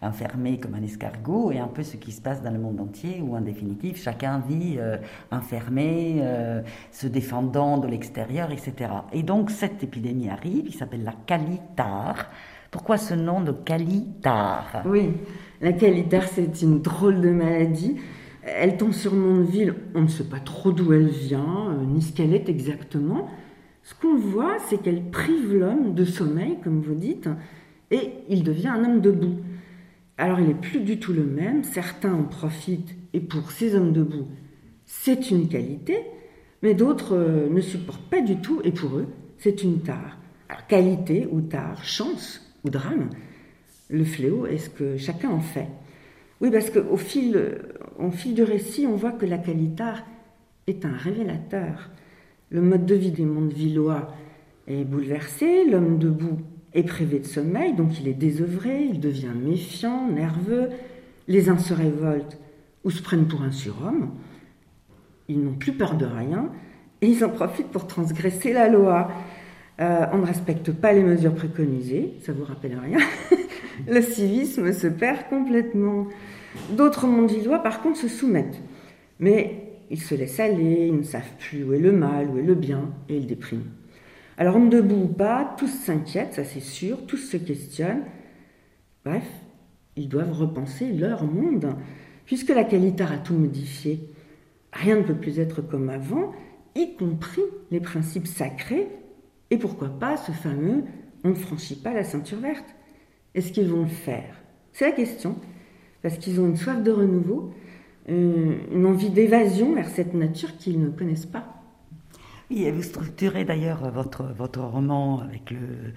enfermé 0.00 0.58
comme 0.58 0.74
un 0.74 0.82
escargot, 0.82 1.50
et 1.50 1.58
un 1.58 1.66
peu 1.66 1.82
ce 1.82 1.96
qui 1.96 2.12
se 2.12 2.20
passe 2.20 2.42
dans 2.42 2.52
le 2.52 2.58
monde 2.58 2.80
entier, 2.80 3.20
où 3.20 3.36
en 3.36 3.40
définitive 3.40 3.96
chacun 3.96 4.42
vit 4.48 4.76
euh, 4.78 4.96
enfermé, 5.30 6.18
euh, 6.20 6.62
se 6.92 7.06
défendant 7.06 7.78
de 7.78 7.88
l'extérieur, 7.88 8.50
etc. 8.50 8.90
Et 9.12 9.22
donc 9.22 9.50
cette 9.50 9.82
épidémie 9.82 10.28
arrive, 10.28 10.64
il 10.66 10.74
s'appelle 10.74 11.04
la 11.04 11.14
calitar. 11.26 12.30
Pourquoi 12.70 12.96
ce 12.96 13.14
nom 13.14 13.40
de 13.40 13.52
calitar 13.52 14.82
Oui, 14.86 15.12
la 15.60 15.72
calitar 15.72 16.24
c'est 16.24 16.62
une 16.62 16.80
drôle 16.80 17.20
de 17.20 17.30
maladie. 17.30 17.96
Elle 18.44 18.76
tombe 18.76 18.92
sur 18.92 19.14
ville 19.14 19.74
on 19.94 20.02
ne 20.02 20.08
sait 20.08 20.24
pas 20.24 20.38
trop 20.38 20.72
d'où 20.72 20.92
elle 20.92 21.08
vient, 21.08 21.70
euh, 21.70 21.84
ni 21.84 22.02
ce 22.02 22.12
qu'elle 22.12 22.34
est 22.34 22.48
exactement. 22.48 23.28
Ce 23.82 23.94
qu'on 23.94 24.16
voit, 24.16 24.58
c'est 24.68 24.82
qu'elle 24.82 25.10
prive 25.10 25.54
l'homme 25.54 25.94
de 25.94 26.04
sommeil, 26.04 26.58
comme 26.62 26.82
vous 26.82 26.94
dites, 26.94 27.28
et 27.90 28.12
il 28.28 28.44
devient 28.44 28.68
un 28.68 28.84
homme 28.84 29.00
debout. 29.00 29.36
Alors 30.18 30.40
il 30.40 30.48
n'est 30.48 30.54
plus 30.54 30.80
du 30.80 30.98
tout 30.98 31.12
le 31.12 31.24
même, 31.24 31.62
certains 31.62 32.12
en 32.12 32.24
profitent 32.24 32.96
et 33.12 33.20
pour 33.20 33.52
ces 33.52 33.76
hommes 33.76 33.92
debout, 33.92 34.26
c'est 34.84 35.30
une 35.30 35.48
qualité, 35.48 35.98
mais 36.62 36.74
d'autres 36.74 37.14
euh, 37.14 37.48
ne 37.48 37.60
supportent 37.60 38.10
pas 38.10 38.20
du 38.20 38.36
tout 38.36 38.60
et 38.64 38.72
pour 38.72 38.96
eux, 38.96 39.06
c'est 39.38 39.62
une 39.62 39.80
tare. 39.80 40.18
Alors 40.48 40.66
qualité 40.66 41.28
ou 41.30 41.40
tare, 41.40 41.84
chance 41.84 42.52
ou 42.64 42.70
drame, 42.70 43.10
le 43.90 44.04
fléau 44.04 44.46
est 44.46 44.58
ce 44.58 44.70
que 44.70 44.96
chacun 44.96 45.30
en 45.30 45.40
fait. 45.40 45.68
Oui, 46.40 46.50
parce 46.50 46.70
qu'au 46.70 46.96
fil, 46.96 47.58
au 47.98 48.10
fil 48.10 48.34
du 48.34 48.42
récit, 48.42 48.86
on 48.86 48.96
voit 48.96 49.12
que 49.12 49.26
la 49.26 49.38
qualitare 49.38 50.04
est 50.66 50.84
un 50.84 50.96
révélateur. 50.96 51.90
Le 52.50 52.60
mode 52.60 52.86
de 52.86 52.94
vie 52.94 53.10
des 53.10 53.24
mondes 53.24 53.52
villois 53.52 54.14
est 54.66 54.84
bouleversé, 54.84 55.64
l'homme 55.64 55.98
debout 55.98 56.38
est 56.74 56.82
privé 56.82 57.18
de 57.18 57.26
sommeil, 57.26 57.74
donc 57.74 58.00
il 58.00 58.08
est 58.08 58.14
désœuvré, 58.14 58.84
il 58.84 59.00
devient 59.00 59.32
méfiant, 59.34 60.08
nerveux. 60.08 60.68
Les 61.26 61.48
uns 61.48 61.58
se 61.58 61.74
révoltent 61.74 62.38
ou 62.84 62.90
se 62.90 63.02
prennent 63.02 63.26
pour 63.26 63.42
un 63.42 63.52
surhomme. 63.52 64.10
Ils 65.28 65.42
n'ont 65.42 65.54
plus 65.54 65.72
peur 65.72 65.96
de 65.96 66.06
rien 66.06 66.50
et 67.02 67.08
ils 67.08 67.24
en 67.24 67.28
profitent 67.28 67.68
pour 67.68 67.86
transgresser 67.86 68.52
la 68.52 68.68
loi. 68.68 69.10
Euh, 69.80 70.06
on 70.12 70.18
ne 70.18 70.26
respecte 70.26 70.72
pas 70.72 70.92
les 70.92 71.02
mesures 71.02 71.34
préconisées, 71.34 72.14
ça 72.22 72.32
vous 72.32 72.44
rappelle 72.44 72.78
rien. 72.78 72.98
Le 73.86 74.00
civisme 74.00 74.72
se 74.72 74.88
perd 74.88 75.28
complètement. 75.28 76.08
D'autres 76.70 77.06
mondilois, 77.06 77.60
par 77.60 77.80
contre, 77.80 77.98
se 77.98 78.08
soumettent. 78.08 78.60
Mais 79.20 79.68
ils 79.90 80.02
se 80.02 80.14
laissent 80.14 80.40
aller, 80.40 80.88
ils 80.88 80.96
ne 80.96 81.02
savent 81.02 81.22
plus 81.38 81.62
où 81.62 81.72
est 81.72 81.78
le 81.78 81.92
mal, 81.92 82.28
où 82.28 82.38
est 82.38 82.42
le 82.42 82.54
bien, 82.54 82.90
et 83.08 83.16
ils 83.16 83.26
dépriment. 83.26 83.64
Alors, 84.40 84.56
debout 84.60 85.02
ou 85.02 85.08
pas, 85.08 85.56
tous 85.58 85.66
s'inquiètent, 85.66 86.34
ça 86.34 86.44
c'est 86.44 86.60
sûr, 86.60 87.06
tous 87.06 87.16
se 87.16 87.36
questionnent. 87.36 88.04
Bref, 89.04 89.28
ils 89.96 90.08
doivent 90.08 90.32
repenser 90.32 90.92
leur 90.92 91.24
monde, 91.24 91.74
puisque 92.24 92.50
la 92.50 92.62
qualité 92.62 93.02
a 93.02 93.18
tout 93.18 93.34
modifié. 93.34 94.08
Rien 94.72 94.96
ne 94.96 95.02
peut 95.02 95.16
plus 95.16 95.40
être 95.40 95.60
comme 95.60 95.90
avant, 95.90 96.32
y 96.76 96.94
compris 96.94 97.42
les 97.72 97.80
principes 97.80 98.28
sacrés, 98.28 98.86
et 99.50 99.58
pourquoi 99.58 99.88
pas 99.88 100.16
ce 100.16 100.30
fameux 100.30 100.84
on 101.24 101.30
ne 101.30 101.34
franchit 101.34 101.74
pas 101.74 101.92
la 101.92 102.04
ceinture 102.04 102.38
verte. 102.38 102.76
Est-ce 103.34 103.50
qu'ils 103.50 103.68
vont 103.68 103.82
le 103.82 103.88
faire? 103.88 104.36
C'est 104.72 104.84
la 104.84 104.92
question, 104.92 105.34
parce 106.00 106.16
qu'ils 106.16 106.40
ont 106.40 106.46
une 106.46 106.56
soif 106.56 106.80
de 106.80 106.92
renouveau, 106.92 107.52
euh, 108.08 108.56
une 108.72 108.86
envie 108.86 109.10
d'évasion 109.10 109.74
vers 109.74 109.88
cette 109.88 110.14
nature 110.14 110.56
qu'ils 110.58 110.80
ne 110.80 110.90
connaissent 110.90 111.26
pas. 111.26 111.57
Et 112.50 112.70
vous 112.70 112.82
structurez 112.82 113.44
d'ailleurs 113.44 113.90
votre, 113.90 114.24
votre 114.24 114.60
roman 114.60 115.20
avec 115.20 115.50
le, 115.50 115.92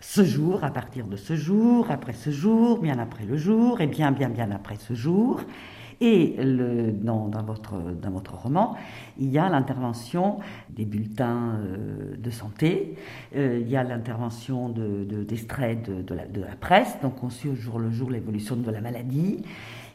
ce 0.00 0.24
jour, 0.24 0.62
à 0.62 0.70
partir 0.70 1.06
de 1.06 1.16
ce 1.16 1.34
jour, 1.34 1.90
après 1.90 2.12
ce 2.12 2.30
jour, 2.30 2.78
bien 2.78 2.98
après 2.98 3.24
le 3.24 3.36
jour, 3.36 3.80
et 3.80 3.88
bien, 3.88 4.12
bien, 4.12 4.28
bien 4.28 4.50
après 4.52 4.76
ce 4.76 4.94
jour. 4.94 5.40
Et 6.00 6.36
le, 6.38 6.92
dans, 6.92 7.26
dans, 7.26 7.42
votre, 7.42 7.74
dans 8.00 8.10
votre 8.10 8.36
roman, 8.36 8.76
il 9.18 9.30
y 9.30 9.38
a 9.38 9.48
l'intervention 9.48 10.38
des 10.70 10.84
bulletins 10.84 11.56
euh, 11.56 12.16
de 12.16 12.30
santé, 12.30 12.94
euh, 13.34 13.58
il 13.60 13.68
y 13.68 13.76
a 13.76 13.82
l'intervention 13.82 14.68
d'extraits 14.68 15.82
de, 15.82 15.94
de, 15.94 16.02
de, 16.02 16.32
de, 16.32 16.40
la, 16.42 16.54
presse, 16.54 16.96
donc 17.02 17.24
on 17.24 17.30
suit 17.30 17.48
au 17.48 17.56
jour 17.56 17.80
le 17.80 17.90
jour 17.90 18.10
l'évolution 18.10 18.54
de 18.54 18.70
la 18.70 18.80
maladie, 18.80 19.42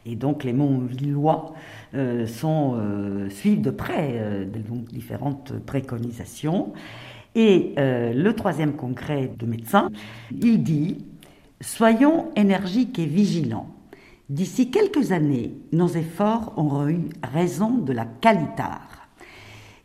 et 0.06 0.16
donc 0.16 0.44
les 0.44 0.52
Montvillois 0.52 1.54
euh, 1.94 2.26
sont, 2.26 2.74
euh, 2.76 3.30
suivent 3.30 3.62
de 3.62 3.70
près 3.70 4.12
euh, 4.14 4.44
différentes 4.92 5.52
préconisations. 5.60 6.72
Et 7.36 7.74
le 7.76 8.30
troisième 8.30 8.74
congrès 8.74 9.28
de 9.36 9.44
médecins, 9.44 9.90
il 10.30 10.62
dit 10.62 11.04
Soyons 11.60 12.30
énergiques 12.36 13.00
et 13.00 13.06
vigilants. 13.06 13.74
D'ici 14.28 14.70
quelques 14.70 15.10
années, 15.10 15.52
nos 15.72 15.88
efforts 15.88 16.52
auront 16.56 16.86
eu 16.86 17.08
raison 17.24 17.78
de 17.78 17.92
la 17.92 18.04
calitare. 18.04 19.08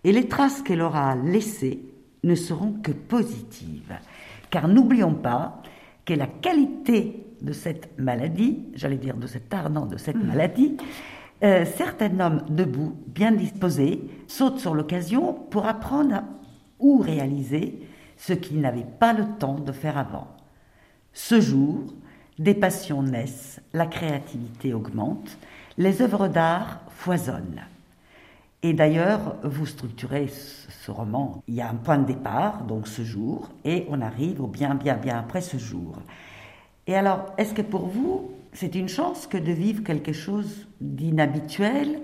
Et 0.04 0.12
les 0.12 0.28
traces 0.28 0.62
qu'elle 0.62 0.84
aura 0.84 1.16
laissées 1.16 1.80
ne 2.24 2.36
seront 2.36 2.74
que 2.84 2.92
positives. 2.92 3.98
Car 4.52 4.68
n'oublions 4.68 5.16
pas 5.16 5.64
que 6.06 6.14
la 6.14 6.28
qualité 6.28 7.26
de 7.42 7.54
cette 7.54 7.98
maladie, 7.98 8.64
j'allais 8.76 8.98
dire 8.98 9.18
de 9.18 9.28
cet 9.28 9.54
ardent 9.54 9.86
de 9.86 9.98
cette 9.98 10.22
maladie, 10.24 10.78
euh, 11.44 11.66
certains 11.66 12.20
hommes 12.20 12.44
debout, 12.50 12.96
bien 13.08 13.32
disposés, 13.32 14.02
sautent 14.28 14.60
sur 14.60 14.76
l'occasion 14.76 15.34
pour 15.34 15.66
apprendre 15.66 16.24
ou 16.80 16.98
réaliser 16.98 17.80
ce 18.18 18.34
qu'ils 18.34 18.60
n'avaient 18.60 18.88
pas 19.00 19.14
le 19.14 19.26
temps 19.40 19.60
de 19.60 19.72
faire 19.72 19.98
avant. 19.98 20.28
Ce 21.14 21.40
jour, 21.40 21.94
des 22.38 22.54
passions 22.54 23.04
naissent, 23.04 23.62
la 23.74 23.86
créativité 23.86 24.74
augmente, 24.74 25.38
les 25.78 26.02
œuvres 26.02 26.28
d'art 26.28 26.82
foisonnent. 26.90 27.62
Et 28.62 28.74
d'ailleurs, 28.74 29.38
vous 29.44 29.66
structurez 29.66 30.28
ce 30.28 30.92
roman, 30.92 31.42
il 31.48 31.56
y 31.56 31.62
a 31.62 31.70
un 31.70 31.76
point 31.76 31.98
de 31.98 32.06
départ, 32.06 32.64
donc 32.64 32.88
ce 32.88 33.04
jour, 33.04 33.50
et 33.64 33.86
on 33.90 34.02
arrive 34.02 34.42
au 34.42 34.48
bien, 34.48 34.76
bien, 34.76 34.96
bien 34.96 35.18
après 35.20 35.40
ce 35.40 35.58
jour. 35.58 35.96
Et 36.90 36.96
alors, 36.96 37.28
est-ce 37.38 37.54
que 37.54 37.62
pour 37.62 37.86
vous, 37.86 38.32
c'est 38.52 38.74
une 38.74 38.90
chance 38.90 39.28
que 39.28 39.38
de 39.38 39.52
vivre 39.52 39.84
quelque 39.84 40.12
chose 40.12 40.68
d'inhabituel, 40.82 42.00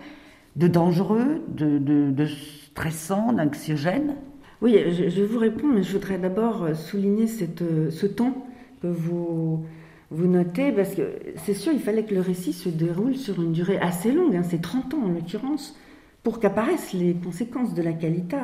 de 0.57 0.67
dangereux, 0.67 1.41
de, 1.47 2.25
stressant, 2.27 3.33
d'anxiogène? 3.33 4.13
Oui, 4.61 4.77
je, 4.91 5.23
vous 5.23 5.39
réponds, 5.39 5.69
mais 5.69 5.81
je 5.81 5.91
voudrais 5.93 6.19
d'abord 6.19 6.75
souligner 6.75 7.25
ce 7.25 8.05
temps 8.05 8.45
que 8.83 8.85
vous, 8.85 9.65
vous 10.11 10.27
notez, 10.27 10.71
parce 10.71 10.93
que 10.93 11.13
c'est 11.37 11.55
sûr, 11.55 11.73
il 11.73 11.79
fallait 11.79 12.03
que 12.03 12.13
le 12.13 12.21
récit 12.21 12.53
se 12.53 12.69
déroule 12.69 13.15
sur 13.15 13.41
une 13.41 13.53
durée 13.53 13.79
assez 13.79 14.11
longue, 14.11 14.35
hein, 14.35 14.43
c'est 14.43 14.61
30 14.61 14.93
ans 14.93 15.05
en 15.05 15.09
l'occurrence, 15.09 15.75
pour 16.21 16.39
qu'apparaissent 16.39 16.93
les 16.93 17.15
conséquences 17.15 17.73
de 17.73 17.81
la 17.81 17.93
qualité 17.93 18.37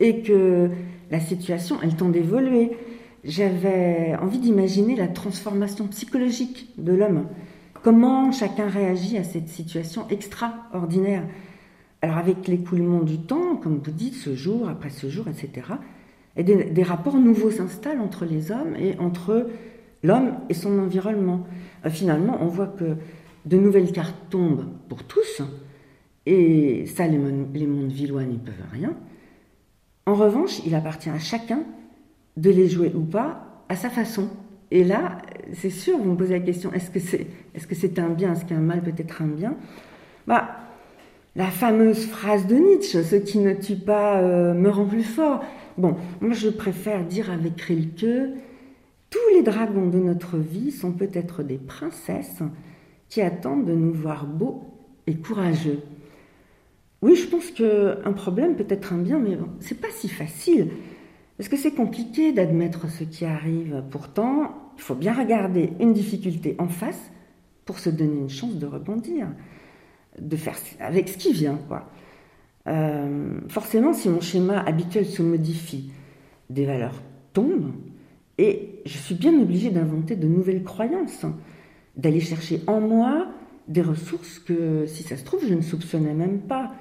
et 0.00 0.22
que 0.22 0.70
la 1.10 1.20
situation, 1.20 1.76
elle 1.82 1.96
tend 1.96 2.08
d'évoluer. 2.08 2.78
J'avais 3.24 4.16
envie 4.20 4.38
d'imaginer 4.38 4.96
la 4.96 5.06
transformation 5.06 5.86
psychologique 5.86 6.70
de 6.76 6.92
l'homme, 6.92 7.26
comment 7.82 8.32
chacun 8.32 8.68
réagit 8.68 9.16
à 9.16 9.24
cette 9.24 9.48
situation 9.48 10.08
extraordinaire. 10.08 11.24
Alors 12.00 12.18
avec 12.18 12.48
l'écoulement 12.48 13.00
du 13.00 13.18
temps, 13.18 13.56
comme 13.56 13.78
vous 13.78 13.92
dites, 13.92 14.14
ce 14.14 14.34
jour 14.34 14.68
après 14.68 14.90
ce 14.90 15.08
jour, 15.08 15.26
etc., 15.28 15.66
et 16.36 16.42
des, 16.44 16.82
rapports 16.82 17.16
nouveaux 17.16 17.50
s'installent 17.50 18.00
entre 18.00 18.24
les 18.24 18.50
hommes 18.50 18.74
et 18.76 18.98
entre 18.98 19.48
l'homme 20.02 20.32
et 20.48 20.54
son 20.54 20.78
environnement. 20.78 21.46
Euh, 21.84 21.90
finalement, 21.90 22.38
on 22.40 22.46
voit 22.46 22.68
que 22.68 22.96
de 23.44 23.56
nouvelles 23.58 23.92
cartes 23.92 24.16
tombent 24.30 24.66
pour 24.88 25.04
tous, 25.04 25.42
et 26.24 26.86
ça, 26.86 27.06
les, 27.06 27.18
mondes 27.18 27.92
villois 27.92 28.24
n'y 28.24 28.38
peuvent 28.38 28.54
rien. 28.72 28.94
En 30.06 30.14
revanche, 30.14 30.60
il 30.64 30.74
appartient 30.74 31.10
à 31.10 31.18
chacun 31.18 31.64
de 32.36 32.50
les 32.50 32.68
jouer 32.68 32.92
ou 32.94 33.02
pas 33.02 33.64
à 33.68 33.76
sa 33.76 33.90
façon. 33.90 34.28
Et 34.70 34.84
là, 34.84 35.18
c'est 35.54 35.70
sûr, 35.70 35.98
vous 35.98 36.12
me 36.12 36.16
posez 36.16 36.32
la 36.32 36.40
question, 36.40 36.72
est-ce 36.72 36.90
que 36.90 36.98
c'est 36.98 37.26
est 37.54 37.72
-ce 37.72 38.00
un 38.00 38.08
bien, 38.08 38.32
est-ce 38.32 38.44
qu'un 38.44 38.60
mal 38.60 38.82
peut 38.82 38.94
être 38.96 39.22
un 39.22 39.26
bien? 39.26 39.56
Bah, 40.26 40.48
La 41.34 41.46
fameuse 41.46 42.06
phrase 42.06 42.46
de 42.46 42.56
Nietzsche, 42.56 43.02
ce 43.02 43.16
qui 43.16 43.38
ne 43.38 43.54
tue 43.54 43.76
pas 43.76 44.20
euh, 44.20 44.54
me 44.54 44.68
rend 44.68 44.84
plus 44.84 45.02
fort. 45.02 45.42
Bon, 45.78 45.96
moi 46.20 46.34
je 46.34 46.50
préfère 46.50 47.04
dire 47.04 47.30
avec 47.30 47.58
Rilke, 47.60 48.34
tous 49.08 49.28
les 49.34 49.42
dragons 49.42 49.88
de 49.88 49.98
notre 49.98 50.36
vie 50.36 50.70
sont 50.70 50.92
peut-être 50.92 51.42
des 51.42 51.58
princesses 51.58 52.42
qui 53.08 53.20
attendent 53.20 53.66
de 53.66 53.74
nous 53.74 53.92
voir 53.92 54.26
beaux 54.26 54.64
et 55.06 55.14
courageux. 55.16 55.80
Oui, 57.02 57.16
je 57.16 57.26
pense 57.26 57.50
qu'un 57.50 58.12
problème 58.12 58.54
peut 58.54 58.66
être 58.68 58.92
un 58.92 58.98
bien, 58.98 59.18
mais 59.18 59.36
bon, 59.36 59.48
c'est 59.60 59.80
pas 59.80 59.90
si 59.90 60.08
facile. 60.08 60.68
Parce 61.36 61.48
que 61.48 61.56
c'est 61.56 61.72
compliqué 61.72 62.32
d'admettre 62.32 62.90
ce 62.90 63.04
qui 63.04 63.24
arrive. 63.24 63.82
Pourtant, 63.90 64.72
il 64.76 64.82
faut 64.82 64.94
bien 64.94 65.12
regarder 65.12 65.72
une 65.80 65.92
difficulté 65.92 66.54
en 66.58 66.68
face 66.68 67.10
pour 67.64 67.78
se 67.78 67.90
donner 67.90 68.18
une 68.18 68.30
chance 68.30 68.56
de 68.56 68.66
rebondir, 68.66 69.28
de 70.18 70.36
faire 70.36 70.56
avec 70.80 71.08
ce 71.08 71.16
qui 71.16 71.32
vient. 71.32 71.58
Euh, 72.68 73.40
forcément, 73.48 73.92
si 73.92 74.08
mon 74.08 74.20
schéma 74.20 74.60
habituel 74.60 75.06
se 75.06 75.22
modifie, 75.22 75.90
des 76.50 76.66
valeurs 76.66 77.02
tombent, 77.32 77.72
et 78.38 78.80
je 78.86 78.98
suis 78.98 79.14
bien 79.14 79.38
obligée 79.40 79.70
d'inventer 79.70 80.16
de 80.16 80.26
nouvelles 80.26 80.62
croyances, 80.62 81.26
d'aller 81.96 82.20
chercher 82.20 82.60
en 82.66 82.80
moi 82.80 83.28
des 83.68 83.82
ressources 83.82 84.38
que, 84.38 84.86
si 84.86 85.02
ça 85.02 85.16
se 85.16 85.24
trouve, 85.24 85.46
je 85.46 85.54
ne 85.54 85.60
soupçonnais 85.60 86.14
même 86.14 86.40
pas. 86.40 86.72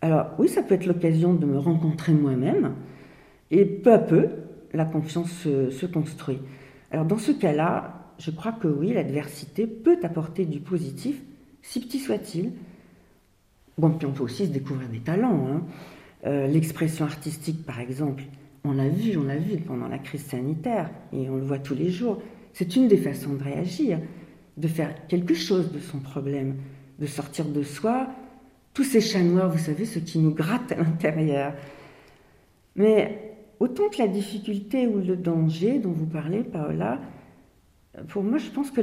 Alors 0.00 0.28
oui, 0.38 0.48
ça 0.48 0.62
peut 0.62 0.74
être 0.74 0.86
l'occasion 0.86 1.34
de 1.34 1.44
me 1.44 1.58
rencontrer 1.58 2.12
moi-même, 2.12 2.74
et 3.50 3.64
peu 3.64 3.92
à 3.92 3.98
peu, 3.98 4.28
la 4.72 4.84
confiance 4.84 5.30
se, 5.30 5.86
construit. 5.86 6.38
Alors 6.90 7.06
dans 7.06 7.18
ce 7.18 7.32
cas-là, 7.32 8.14
je 8.18 8.30
crois 8.30 8.52
que 8.52 8.68
oui, 8.68 8.92
l'adversité 8.92 9.66
peut 9.66 9.98
apporter 10.02 10.44
du 10.44 10.60
positif, 10.60 11.20
si 11.62 11.80
petit 11.80 11.98
soit-il. 11.98 12.52
Bon, 13.78 13.90
puis 13.90 14.06
on 14.06 14.12
peut 14.12 14.24
aussi 14.24 14.46
se 14.46 14.50
découvrir 14.50 14.88
des 14.88 15.00
talents. 15.00 15.46
Hein. 15.48 15.62
Euh, 16.26 16.46
l'expression 16.46 17.04
artistique, 17.04 17.64
par 17.64 17.80
exemple, 17.80 18.24
on 18.64 18.72
l'a 18.72 18.88
vu, 18.88 19.16
on 19.16 19.24
l'a 19.24 19.36
vu 19.36 19.58
pendant 19.58 19.88
la 19.88 19.98
crise 19.98 20.24
sanitaire, 20.24 20.90
et 21.12 21.28
on 21.30 21.36
le 21.36 21.44
voit 21.44 21.58
tous 21.58 21.74
les 21.74 21.90
jours. 21.90 22.20
C'est 22.52 22.74
une 22.74 22.88
des 22.88 22.96
façons 22.96 23.34
de 23.34 23.42
réagir, 23.42 24.00
de 24.56 24.68
faire 24.68 25.06
quelque 25.06 25.34
chose 25.34 25.70
de 25.72 25.78
son 25.78 26.00
problème, 26.00 26.56
de 26.98 27.06
sortir 27.06 27.44
de 27.44 27.62
soi 27.62 28.08
tous 28.78 28.84
ces 28.84 29.00
chats 29.00 29.22
noirs, 29.24 29.50
vous 29.50 29.58
savez, 29.58 29.84
ce 29.84 29.98
qui 29.98 30.20
nous 30.20 30.32
gratte 30.32 30.70
à 30.70 30.76
l'intérieur. 30.76 31.52
Mais 32.76 33.27
autant 33.60 33.88
que 33.88 33.98
la 33.98 34.08
difficulté 34.08 34.86
ou 34.86 34.98
le 34.98 35.16
danger 35.16 35.78
dont 35.78 35.92
vous 35.92 36.06
parlez, 36.06 36.42
Paola, 36.42 37.00
pour 38.08 38.22
moi, 38.22 38.38
je 38.38 38.50
pense 38.50 38.70
que 38.70 38.80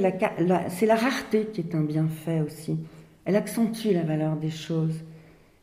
c'est 0.70 0.86
la 0.86 0.96
rareté 0.96 1.48
qui 1.54 1.62
est 1.62 1.76
un 1.76 1.84
bienfait 1.84 2.42
aussi. 2.42 2.78
Elle 3.24 3.36
accentue 3.36 3.94
la 3.94 4.04
valeur 4.04 4.36
des 4.36 4.50
choses. 4.50 5.04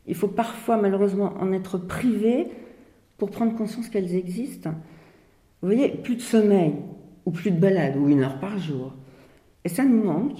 Il 0.07 0.15
faut 0.15 0.27
parfois, 0.27 0.77
malheureusement, 0.77 1.33
en 1.39 1.51
être 1.53 1.77
privé 1.77 2.47
pour 3.17 3.29
prendre 3.29 3.55
conscience 3.55 3.89
qu'elles 3.89 4.15
existent. 4.15 4.71
Vous 5.61 5.69
voyez, 5.69 5.89
plus 5.89 6.15
de 6.15 6.21
sommeil, 6.21 6.73
ou 7.25 7.31
plus 7.31 7.51
de 7.51 7.59
balade, 7.59 7.95
ou 7.95 8.09
une 8.09 8.21
heure 8.21 8.39
par 8.39 8.57
jour. 8.57 8.93
Et 9.63 9.69
ça 9.69 9.85
nous 9.85 10.03
manque. 10.03 10.39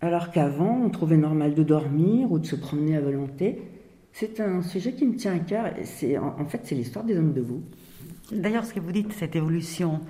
Alors 0.00 0.30
qu'avant, 0.30 0.80
on 0.84 0.88
trouvait 0.88 1.16
normal 1.16 1.54
de 1.54 1.62
dormir 1.62 2.30
ou 2.32 2.38
de 2.38 2.46
se 2.46 2.56
promener 2.56 2.96
à 2.96 3.00
volonté. 3.00 3.62
C'est 4.12 4.40
un 4.40 4.62
sujet 4.62 4.92
qui 4.92 5.04
me 5.04 5.16
tient 5.16 5.34
à 5.34 5.38
cœur. 5.40 5.70
C'est, 5.84 6.16
en, 6.16 6.44
fait, 6.46 6.60
c'est 6.64 6.74
l'histoire 6.74 7.04
des 7.04 7.18
hommes 7.18 7.34
debout. 7.34 7.62
D'ailleurs, 8.32 8.64
ce 8.64 8.74
que 8.74 8.80
vous 8.80 8.90
dites, 8.92 9.12
cette 9.12 9.36
évolution, 9.36 10.00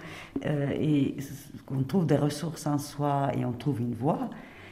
euh, 0.46 0.70
et 0.70 1.16
qu'on 1.66 1.82
trouve 1.82 2.06
des 2.06 2.16
ressources 2.16 2.66
en 2.66 2.78
soi 2.78 3.30
et 3.36 3.44
on 3.44 3.52
trouve 3.52 3.80
une 3.80 3.94
voie, 3.94 4.30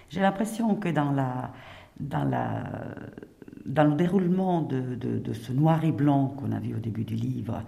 j'ai 0.08 0.20
l'impression 0.20 0.74
que 0.76 0.88
dans, 0.88 1.12
le 3.66 3.94
déroulement 3.96 4.62
de, 4.62 4.94
de, 4.94 5.32
ce 5.32 5.52
noir 5.52 5.84
et 5.84 5.92
blanc 5.92 6.28
qu'on 6.28 6.52
a 6.52 6.58
vu 6.58 6.74
au 6.74 6.78
début 6.78 7.04
du 7.04 7.16
livre, 7.16 7.62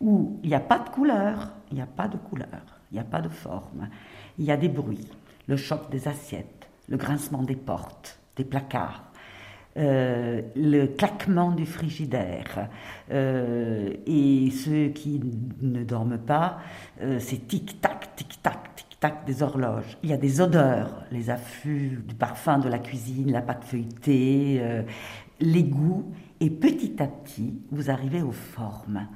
où 0.00 0.40
il 0.42 0.48
n'y 0.48 0.54
a 0.54 0.60
pas 0.60 0.80
de 0.80 0.88
couleur, 0.88 1.52
il 1.70 1.76
n'y 1.76 1.82
a 1.82 1.86
pas 1.86 2.08
de 2.08 2.16
couleur, 2.16 2.80
il 2.90 2.94
n'y 2.94 3.00
a 3.00 3.04
pas 3.04 3.20
de 3.20 3.28
forme, 3.28 3.88
il 4.38 4.44
y 4.44 4.50
a 4.50 4.56
des 4.56 4.68
bruits, 4.68 5.08
le 5.46 5.56
choc 5.56 5.88
des 5.90 6.08
assiettes, 6.08 6.68
le 6.88 6.96
grincement 6.96 7.42
des 7.42 7.56
portes, 7.56 8.18
des 8.36 8.44
placards, 8.44 9.04
euh, 9.78 10.42
le 10.54 10.86
claquement 10.86 11.50
du 11.50 11.64
frigidaire. 11.64 12.68
Euh, 13.10 13.94
et 14.06 14.50
ceux 14.50 14.88
qui 14.88 15.18
ne 15.62 15.82
dorment 15.82 16.18
pas, 16.18 16.58
euh, 17.00 17.18
c'est 17.18 17.48
tic-tac, 17.48 18.14
tic-tac, 18.14 18.76
tic-tac 18.76 19.24
des 19.24 19.42
horloges. 19.42 19.96
Il 20.02 20.10
y 20.10 20.12
a 20.12 20.18
des 20.18 20.42
odeurs, 20.42 21.04
les 21.10 21.30
affûts 21.30 22.02
du 22.06 22.14
parfum 22.14 22.58
de 22.58 22.68
la 22.68 22.78
cuisine, 22.78 23.32
la 23.32 23.40
pâte 23.40 23.64
feuilletée, 23.64 24.62
les 25.40 25.64
goûts. 25.64 26.12
Et 26.40 26.50
petit 26.50 27.02
à 27.02 27.06
petit, 27.06 27.58
vous 27.70 27.90
arrivez 27.90 28.20
aux 28.20 28.30
formes. 28.30 29.06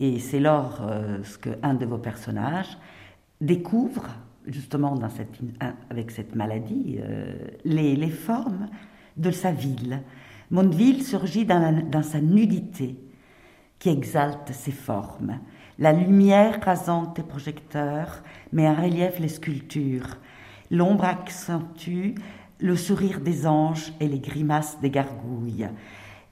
Et 0.00 0.18
c'est 0.18 0.40
lors 0.40 0.86
ce 1.22 1.38
qu'un 1.38 1.74
de 1.74 1.86
vos 1.86 1.98
personnages 1.98 2.76
découvre 3.40 4.04
justement 4.46 4.98
avec 5.88 6.10
cette 6.10 6.34
maladie, 6.34 7.00
les, 7.64 7.96
les, 7.96 8.10
formes 8.10 8.68
de 9.16 9.30
sa 9.30 9.52
ville. 9.52 10.02
Mondeville 10.50 11.02
surgit 11.02 11.44
dans, 11.44 12.02
sa 12.02 12.20
nudité 12.20 12.96
qui 13.78 13.88
exalte 13.88 14.52
ses 14.52 14.72
formes. 14.72 15.38
La 15.78 15.92
lumière 15.92 16.60
rasante 16.62 17.16
des 17.16 17.22
projecteurs 17.22 18.22
met 18.52 18.68
en 18.68 18.74
relief 18.74 19.18
les 19.18 19.28
sculptures. 19.28 20.18
L'ombre 20.70 21.04
accentue 21.04 22.14
le 22.60 22.76
sourire 22.76 23.20
des 23.20 23.46
anges 23.46 23.92
et 24.00 24.06
les 24.06 24.20
grimaces 24.20 24.78
des 24.80 24.90
gargouilles, 24.90 25.68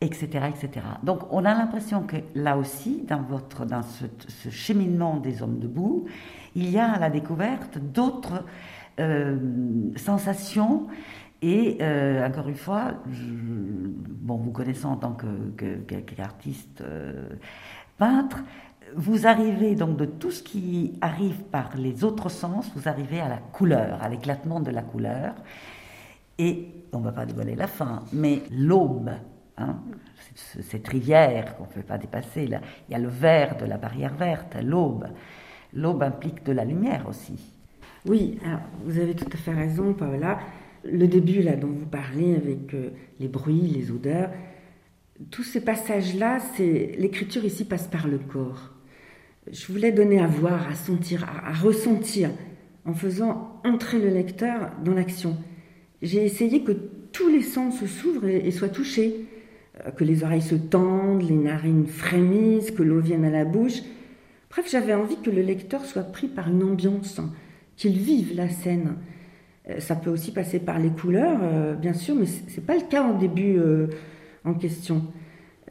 etc. 0.01 0.27
etc. 0.49 0.87
Donc 1.03 1.21
on 1.33 1.45
a 1.45 1.55
l'impression 1.55 2.03
que 2.03 2.17
là 2.35 2.57
aussi, 2.57 3.03
dans, 3.09 3.23
votre, 3.23 3.67
dans 3.67 3.83
ce, 3.83 4.05
ce 4.29 4.51
cheminement 4.51 5.17
des 5.17 5.43
hommes 5.43 5.59
debout, 5.59 6.07
il 6.55 6.71
y 6.71 6.79
a 6.79 6.93
à 6.93 6.99
la 6.99 7.11
découverte 7.11 7.79
d'autres 7.79 8.45
euh, 9.01 9.39
sensations. 9.97 10.87
Et 11.43 11.79
euh, 11.81 12.27
encore 12.27 12.49
une 12.49 12.57
fois, 12.57 12.95
bon, 13.05 14.37
vous 14.37 14.53
connaissant 14.53 14.93
en 14.93 14.97
tant 14.97 15.17
qu'artiste 16.07 16.81
euh, 16.83 17.29
peintre, 17.99 18.39
vous 18.95 19.27
arrivez 19.27 19.75
donc 19.75 19.97
de 19.97 20.05
tout 20.05 20.31
ce 20.31 20.43
qui 20.43 20.99
arrive 21.01 21.43
par 21.51 21.77
les 21.77 22.05
autres 22.05 22.29
sens, 22.29 22.71
vous 22.77 22.89
arrivez 22.89 23.21
à 23.21 23.29
la 23.29 23.39
couleur, 23.39 24.03
à 24.03 24.09
l'éclatement 24.09 24.61
de 24.61 24.71
la 24.71 24.83
couleur. 24.83 25.35
Et 26.39 26.69
on 26.93 27.01
ne 27.01 27.05
va 27.05 27.13
pas 27.13 27.27
dévoiler 27.27 27.57
la 27.57 27.67
fin, 27.67 28.05
mais 28.13 28.43
l'aube, 28.51 29.11
Hein, 29.59 29.77
cette 30.35 30.89
rivière 30.89 31.57
qu'on 31.57 31.65
ne 31.65 31.69
peut 31.69 31.83
pas 31.83 31.99
dépasser. 31.99 32.47
Là. 32.47 32.61
Il 32.89 32.93
y 32.93 32.95
a 32.95 32.99
le 32.99 33.09
vert 33.09 33.57
de 33.57 33.67
la 33.67 33.77
barrière 33.77 34.15
verte, 34.15 34.57
l'aube. 34.63 35.07
L'aube 35.75 36.03
implique 36.03 36.43
de 36.45 36.53
la 36.53 36.65
lumière 36.65 37.07
aussi. 37.09 37.39
Oui, 38.07 38.39
vous 38.85 38.99
avez 38.99 39.15
tout 39.15 39.29
à 39.33 39.37
fait 39.37 39.53
raison, 39.53 39.93
Paola. 39.93 40.39
Le 40.85 41.07
début 41.07 41.43
là 41.43 41.57
dont 41.57 41.69
vous 41.69 41.87
parlez 41.87 42.35
avec 42.35 42.75
euh, 42.75 42.91
les 43.21 43.29
bruits, 43.29 43.73
les 43.75 43.91
odeurs, 43.91 44.31
tous 45.31 45.45
ces 45.45 45.61
passages-là, 45.61 46.39
c'est 46.57 46.95
l'écriture 46.99 47.45
ici 47.45 47.65
passe 47.65 47.87
par 47.87 48.09
le 48.09 48.19
corps. 48.19 48.73
Je 49.51 49.73
voulais 49.73 49.93
donner 49.93 50.21
à 50.21 50.27
voir, 50.27 50.69
à 50.69 50.75
sentir, 50.75 51.25
à, 51.25 51.53
ressentir, 51.53 52.31
en 52.85 52.95
faisant 52.95 53.61
entrer 53.65 53.99
le 53.99 54.09
lecteur 54.09 54.71
dans 54.85 54.95
l'action. 54.95 55.37
J'ai 56.01 56.25
essayé 56.25 56.62
que 56.62 56.73
tous 57.12 57.29
les 57.29 57.43
sens 57.43 57.85
s'ouvrent 57.85 58.29
et, 58.29 58.51
soient 58.51 58.69
touchés, 58.69 59.27
euh, 59.85 59.91
que 59.91 60.05
les 60.05 60.25
oreilles 60.25 60.43
se 60.43 60.55
tendent, 60.55 61.23
les 61.23 61.37
narines 61.37 61.87
frémissent, 61.87 62.71
que 62.71 62.83
l'eau 62.83 63.01
vienne 63.01 63.25
à 63.25 63.31
la 63.31 63.45
bouche. 63.45 63.83
Bref, 64.51 64.69
j'avais 64.71 64.95
envie 64.95 65.21
que 65.21 65.31
le 65.31 65.43
lecteur 65.43 65.85
soit 65.85 66.03
pris 66.03 66.29
par 66.29 66.49
une 66.49 66.62
ambiance, 66.62 67.21
qu'il 67.77 67.99
vive 67.99 68.35
la 68.35 68.49
scène. 68.49 68.97
Euh, 69.69 69.81
ça 69.81 69.95
peut 69.95 70.11
aussi 70.11 70.33
passer 70.33 70.59
par 70.59 70.78
les 70.78 70.90
couleurs, 70.90 71.38
euh, 71.42 71.75
bien 71.75 71.95
sûr, 71.95 72.14
mais 72.14 72.26
ce 72.26 72.57
n'est 72.57 72.66
pas 72.66 72.75
le 72.75 72.83
cas 72.88 73.09
au 73.09 73.19
début 73.19 73.59
en 74.45 74.54
question. 74.54 75.04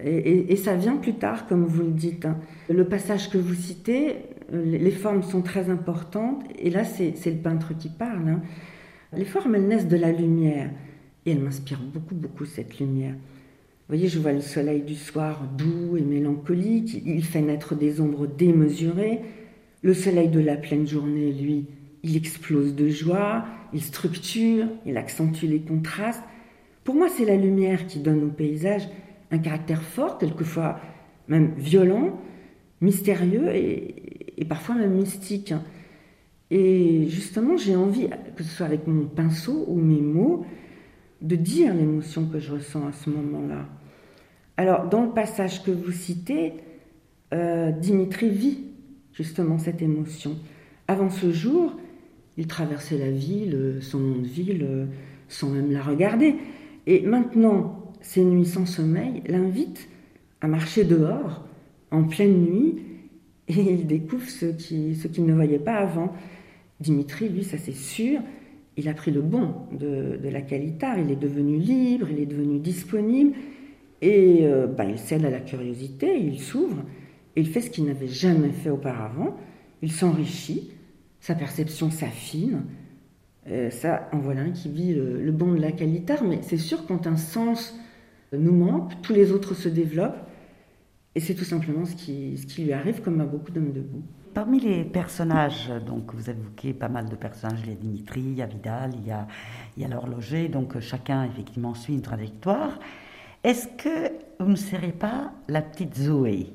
Et, 0.04 0.56
ça 0.56 0.76
vient 0.76 0.96
plus 0.96 1.14
tard, 1.14 1.48
comme 1.48 1.66
vous 1.66 1.84
le 1.84 1.92
dites. 1.92 2.26
Hein. 2.26 2.38
Le 2.70 2.86
passage 2.86 3.30
que 3.30 3.38
vous 3.38 3.54
citez, 3.54 4.16
les 4.52 4.92
formes 4.92 5.22
sont 5.22 5.42
très 5.42 5.70
importantes, 5.70 6.44
et 6.58 6.70
là 6.70 6.84
c'est 6.84 7.14
le 7.26 7.38
peintre 7.38 7.78
qui 7.78 7.90
parle. 7.90 8.30
Hein. 8.30 8.42
Les 9.16 9.26
formes, 9.26 9.56
elles 9.56 9.68
naissent 9.68 9.88
de 9.88 9.98
la 9.98 10.12
lumière, 10.12 10.70
et 11.26 11.32
elles 11.32 11.40
m'inspirent 11.40 11.84
beaucoup, 11.94 12.16
beaucoup 12.16 12.46
cette 12.46 12.80
lumière. 12.80 13.14
Vous 13.92 13.98
voyez, 13.98 14.08
je 14.08 14.20
vois 14.20 14.32
le 14.32 14.40
soleil 14.40 14.84
du 14.84 14.96
soir 14.96 15.44
doux 15.58 15.98
et 15.98 16.02
mélancolique, 16.02 17.02
il 17.06 17.26
fait 17.26 17.42
naître 17.42 17.76
des 17.76 18.00
ombres 18.00 18.26
démesurées. 18.26 19.20
Le 19.82 19.94
soleil 19.94 20.30
de 20.30 20.40
la 20.40 20.56
pleine 20.56 20.88
journée, 20.88 21.34
lui, 21.34 21.66
il 22.04 22.18
explose 22.18 22.76
de 22.76 22.90
joie, 22.90 23.46
il 23.74 23.82
structure, 23.82 24.68
il 24.86 24.98
accentue 24.98 25.46
les 25.46 25.62
contrastes. 25.62 26.24
Pour 26.84 26.96
moi, 26.96 27.08
c'est 27.10 27.26
la 27.26 27.36
lumière 27.36 27.88
qui 27.88 28.00
donne 28.00 28.24
au 28.24 28.30
paysage 28.30 28.88
un 29.32 29.38
caractère 29.38 29.82
fort, 29.82 30.18
quelquefois 30.18 30.80
même 31.28 31.54
violent, 31.56 32.20
mystérieux 32.82 33.48
et, 33.56 34.46
parfois 34.50 34.76
même 34.76 34.94
mystique. 34.94 35.54
Et 36.50 37.08
justement, 37.08 37.56
j'ai 37.56 37.76
envie, 37.76 38.10
que 38.36 38.44
ce 38.44 38.50
soit 38.50 38.66
avec 38.66 38.88
mon 38.88 39.06
pinceau 39.06 39.64
ou 39.68 39.76
mes 39.76 40.02
mots, 40.02 40.46
de 41.22 41.36
dire 41.36 41.74
l'émotion 41.74 42.26
que 42.26 42.40
je 42.40 42.52
ressens 42.52 42.86
à 42.88 42.92
ce 42.92 43.10
moment-là. 43.10 43.68
Alors, 44.58 44.90
dans 44.90 45.04
le 45.04 45.12
passage 45.12 45.64
que 45.64 45.72
vous 45.72 45.92
citez, 45.92 46.54
euh, 47.34 47.72
Dimitri 47.72 48.30
vit 48.30 48.60
justement 49.14 49.58
cette 49.58 49.82
émotion. 49.82 50.36
Avant 50.88 51.10
ce 51.10 51.32
jour, 51.32 51.78
il 52.42 52.48
traversait 52.48 52.98
la 52.98 53.12
ville, 53.12 53.78
son 53.82 54.00
nom 54.00 54.18
de 54.18 54.28
ville, 54.28 54.88
sans 55.28 55.50
même 55.50 55.72
la 55.72 55.82
regarder. 55.82 56.36
Et 56.88 57.02
maintenant, 57.02 57.94
ces 58.02 58.24
nuits 58.24 58.46
sans 58.46 58.66
sommeil 58.66 59.22
l'invitent 59.28 59.88
à 60.42 60.48
marcher 60.48 60.84
dehors 60.84 61.46
en 61.92 62.04
pleine 62.04 62.44
nuit 62.44 62.80
et 63.48 63.62
il 63.62 63.86
découvre 63.86 64.28
ce 64.28 64.48
qu'il 64.48 65.26
ne 65.26 65.34
voyait 65.34 65.60
pas 65.60 65.76
avant. 65.76 66.14
Dimitri, 66.80 67.30
lui, 67.30 67.44
ça 67.44 67.58
c'est 67.58 67.76
sûr, 67.76 68.20
il 68.76 68.90
a 68.90 68.94
pris 68.94 69.12
le 69.12 69.22
bon 69.22 69.54
de, 69.72 70.18
la 70.24 70.42
qualité, 70.42 70.88
il 70.98 71.12
est 71.12 71.16
devenu 71.16 71.58
libre, 71.58 72.08
il 72.10 72.20
est 72.20 72.26
devenu 72.26 72.58
disponible 72.60 73.34
et 74.02 74.48
bah, 74.76 74.86
il 74.86 74.98
cède 74.98 75.24
à 75.26 75.30
la 75.30 75.42
curiosité, 75.42 76.20
il 76.20 76.40
s'ouvre 76.40 76.84
il 77.36 77.48
fait 77.48 77.62
ce 77.62 77.70
qu'il 77.70 77.86
n'avait 77.86 78.08
jamais 78.08 78.50
fait 78.50 78.70
auparavant. 78.70 79.38
Il 79.82 79.92
s'enrichit, 79.92 80.72
sa 81.22 81.36
perception 81.36 81.90
s'affine. 81.92 82.64
Euh, 83.48 83.70
ça, 83.70 84.10
en 84.12 84.18
voilà 84.20 84.42
un 84.42 84.52
qui 84.52 84.70
vit 84.70 84.94
le, 84.94 85.32
bon 85.32 85.54
de 85.54 85.62
la 85.62 85.72
qualité, 85.72 86.16
mais 86.24 86.40
c'est 86.42 86.58
sûr 86.58 86.86
quand 86.86 87.08
un 87.08 87.18
sens 87.18 87.76
nous 88.34 88.54
manque, 88.54 89.02
tous 89.02 89.14
les 89.14 89.32
autres 89.32 89.54
se 89.54 89.70
développent, 89.70 90.28
et 91.16 91.20
c'est 91.20 91.34
tout 91.36 91.46
simplement 91.46 91.86
ce 91.86 91.96
qui, 91.96 92.38
ce 92.38 92.46
qui 92.46 92.64
lui 92.64 92.74
arrive 92.74 93.02
comme 93.02 93.20
à 93.20 93.26
beaucoup 93.26 93.52
d'hommes 93.52 93.72
debout. 93.72 94.04
Parmi 94.34 94.60
les 94.60 94.86
personnages, 94.86 95.70
donc 95.86 96.14
vous 96.14 96.30
évoquez 96.30 96.74
pas 96.74 96.88
mal 96.88 97.10
de 97.10 97.16
personnages, 97.16 97.60
il 97.64 97.70
y 97.70 97.74
a 97.74 97.76
Dimitri, 97.76 98.22
il 98.22 98.36
y 98.36 98.42
a 98.42 98.46
Vidal, 98.46 98.92
il 98.96 99.06
y 99.08 99.12
a, 99.12 99.28
il 99.76 99.84
y 99.84 99.86
a 99.86 99.90
l'horloger, 99.90 100.48
donc 100.48 100.80
chacun 100.80 101.26
effectivement 101.26 101.74
suit 101.74 101.94
une 101.94 102.02
trajectoire. 102.02 102.80
Est-ce 103.44 103.68
que 103.68 104.14
vous 104.40 104.52
ne 104.52 104.56
serez 104.56 104.94
pas 104.94 105.34
la 105.50 105.62
petite 105.62 105.96
Zoé? 105.96 106.48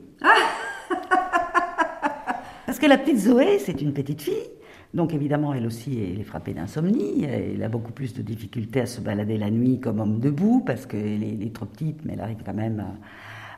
Parce 2.65 2.79
que 2.79 2.87
la 2.87 2.97
petite 2.97 3.19
Zoé, 3.19 3.59
c'est 3.59 3.83
une 3.83 3.93
petite 3.93 4.23
fille 4.23 4.56
donc 4.97 5.13
évidemment, 5.13 5.53
elle 5.53 5.67
aussi, 5.67 6.01
elle 6.01 6.19
est 6.19 6.25
frappée 6.25 6.55
d'insomnie. 6.55 7.23
Elle 7.23 7.63
a 7.63 7.69
beaucoup 7.69 7.93
plus 7.93 8.15
de 8.15 8.23
difficultés 8.23 8.81
à 8.81 8.87
se 8.87 9.03
balader 9.03 9.37
la 9.37 9.51
nuit 9.51 9.79
comme 9.79 10.01
homme 10.01 10.21
debout, 10.21 10.63
parce 10.65 10.87
qu'elle 10.87 11.23
est, 11.23 11.53
trop 11.53 11.67
petite, 11.67 12.03
mais 12.07 12.15
elle 12.15 12.23
arrive 12.23 12.43
quand 12.45 12.55
même 12.55 12.83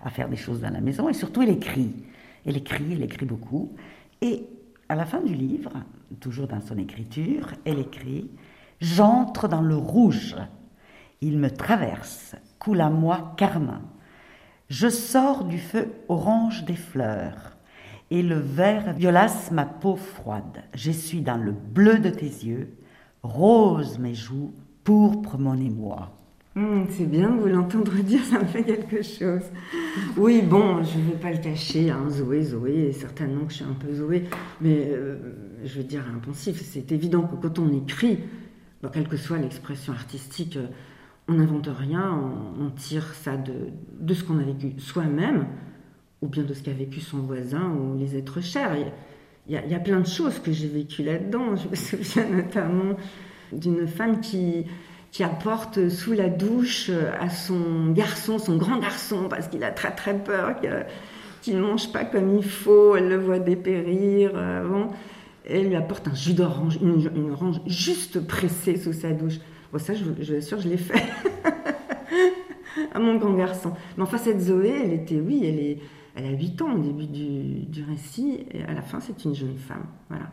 à, 0.04 0.10
faire 0.10 0.28
des 0.28 0.36
choses 0.36 0.60
dans 0.60 0.70
la 0.70 0.80
maison. 0.80 1.08
Et 1.08 1.12
surtout, 1.12 1.40
elle 1.42 1.50
écrit. 1.50 1.92
Elle 2.44 2.56
écrit, 2.56 2.92
elle 2.92 3.04
écrit 3.04 3.24
beaucoup. 3.24 3.72
Et 4.20 4.46
à 4.88 4.96
la 4.96 5.06
fin 5.06 5.20
du 5.20 5.32
livre, 5.32 5.70
toujours 6.18 6.48
dans 6.48 6.60
son 6.60 6.76
écriture, 6.76 7.52
elle 7.64 7.78
écrit 7.78 8.28
J'entre 8.80 9.46
dans 9.46 9.62
le 9.62 9.76
rouge. 9.76 10.34
Il 11.20 11.38
me 11.38 11.52
traverse, 11.52 12.34
coule 12.58 12.80
à 12.80 12.90
moi 12.90 13.34
carmin. 13.36 13.82
Je 14.70 14.88
sors 14.88 15.44
du 15.44 15.58
feu 15.58 15.92
orange 16.08 16.64
des 16.64 16.76
fleurs 16.76 17.57
et 18.10 18.22
le 18.22 18.36
vert 18.36 18.94
violace 18.94 19.50
ma 19.50 19.66
peau 19.66 19.96
froide. 19.96 20.64
Je 20.74 20.90
suis 20.90 21.20
dans 21.20 21.36
le 21.36 21.52
bleu 21.52 21.98
de 21.98 22.10
tes 22.10 22.26
yeux, 22.26 22.70
rose 23.22 23.98
mes 23.98 24.14
joues, 24.14 24.52
pourpre 24.84 25.38
mon 25.38 25.56
émoi. 25.56 26.10
Hmm, 26.54 26.86
c'est 26.88 27.06
bien 27.06 27.30
de 27.30 27.40
vous 27.40 27.46
l'entendre 27.46 27.92
dire, 28.02 28.24
ça 28.24 28.40
me 28.40 28.46
fait 28.46 28.64
quelque 28.64 29.02
chose. 29.02 29.42
Oui, 30.16 30.42
bon, 30.42 30.82
je 30.82 30.98
ne 30.98 31.04
vais 31.04 31.16
pas 31.16 31.30
le 31.30 31.38
cacher, 31.38 31.90
hein, 31.90 32.06
Zoé, 32.08 32.42
Zoé, 32.42 32.92
certainement 32.92 33.44
que 33.44 33.52
je 33.52 33.58
suis 33.58 33.64
un 33.64 33.74
peu 33.78 33.94
Zoé, 33.94 34.24
mais 34.60 34.88
euh, 34.90 35.16
je 35.64 35.78
veux 35.78 35.84
dire 35.84 36.02
impensif. 36.12 36.60
C'est 36.62 36.90
évident 36.90 37.22
que 37.22 37.36
quand 37.36 37.58
on 37.60 37.72
écrit, 37.72 38.18
quelle 38.92 39.06
que 39.06 39.16
soit 39.16 39.38
l'expression 39.38 39.92
artistique, 39.92 40.56
euh, 40.56 40.66
on 41.28 41.34
n'invente 41.34 41.68
rien, 41.68 42.18
on, 42.58 42.70
tire 42.70 43.14
ça 43.14 43.36
de, 43.36 43.52
de 44.00 44.14
ce 44.14 44.24
qu'on 44.24 44.38
a 44.38 44.42
vécu 44.42 44.72
soi-même, 44.78 45.46
ou 46.22 46.26
bien 46.28 46.42
de 46.42 46.54
ce 46.54 46.62
qu'a 46.62 46.72
vécu 46.72 47.00
son 47.00 47.18
voisin 47.18 47.70
ou 47.70 47.96
les 47.98 48.16
êtres 48.16 48.40
chers. 48.40 48.72
Il 49.48 49.54
y, 49.54 49.74
a, 49.74 49.78
plein 49.78 50.00
de 50.00 50.06
choses 50.06 50.38
que 50.40 50.52
j'ai 50.52 50.68
vécues 50.68 51.02
là-dedans. 51.02 51.56
Je 51.56 51.68
me 51.68 51.74
souviens 51.74 52.28
notamment 52.28 52.96
d'une 53.52 53.86
femme 53.86 54.20
qui, 54.20 54.66
qui 55.10 55.22
apporte 55.22 55.88
sous 55.88 56.12
la 56.12 56.28
douche 56.28 56.90
à 57.20 57.30
son 57.30 57.90
garçon, 57.92 58.38
son 58.38 58.56
grand 58.56 58.78
garçon, 58.78 59.28
parce 59.28 59.48
qu'il 59.48 59.64
a 59.64 59.70
très 59.70 59.94
très 59.94 60.14
peur 60.14 60.56
qu'il 61.40 61.56
ne 61.56 61.62
mange 61.62 61.92
pas 61.92 62.04
comme 62.04 62.36
il 62.36 62.44
faut, 62.44 62.96
elle 62.96 63.08
le 63.08 63.16
voit 63.16 63.38
dépérir 63.38 64.36
avant, 64.36 64.90
et 65.46 65.60
elle 65.60 65.68
lui 65.68 65.76
apporte 65.76 66.08
un 66.08 66.14
jus 66.14 66.34
d'orange, 66.34 66.78
une, 66.82 67.30
orange 67.30 67.60
juste 67.66 68.20
pressée 68.26 68.76
sous 68.76 68.92
sa 68.92 69.12
douche. 69.12 69.38
Bon, 69.72 69.78
ça, 69.78 69.94
je, 69.94 70.04
je 70.20 70.40
sûr, 70.40 70.60
je 70.60 70.68
l'ai 70.68 70.76
fait 70.76 71.02
à 72.92 72.98
mon 72.98 73.16
grand 73.16 73.32
garçon. 73.32 73.72
Mais 73.96 74.02
enfin, 74.02 74.18
cette 74.18 74.40
Zoé, 74.40 74.82
elle 74.84 74.92
était, 74.92 75.20
oui, 75.20 75.42
elle 75.44 75.58
est 75.58 75.78
elle 76.18 76.26
a 76.26 76.36
8 76.36 76.62
ans 76.62 76.72
au 76.72 76.78
début 76.78 77.06
du, 77.06 77.84
récit, 77.84 78.44
et 78.50 78.64
à 78.64 78.72
la 78.72 78.82
fin, 78.82 78.98
c'est 78.98 79.24
une 79.24 79.34
jeune 79.34 79.56
femme. 79.56 79.84
Voilà. 80.08 80.24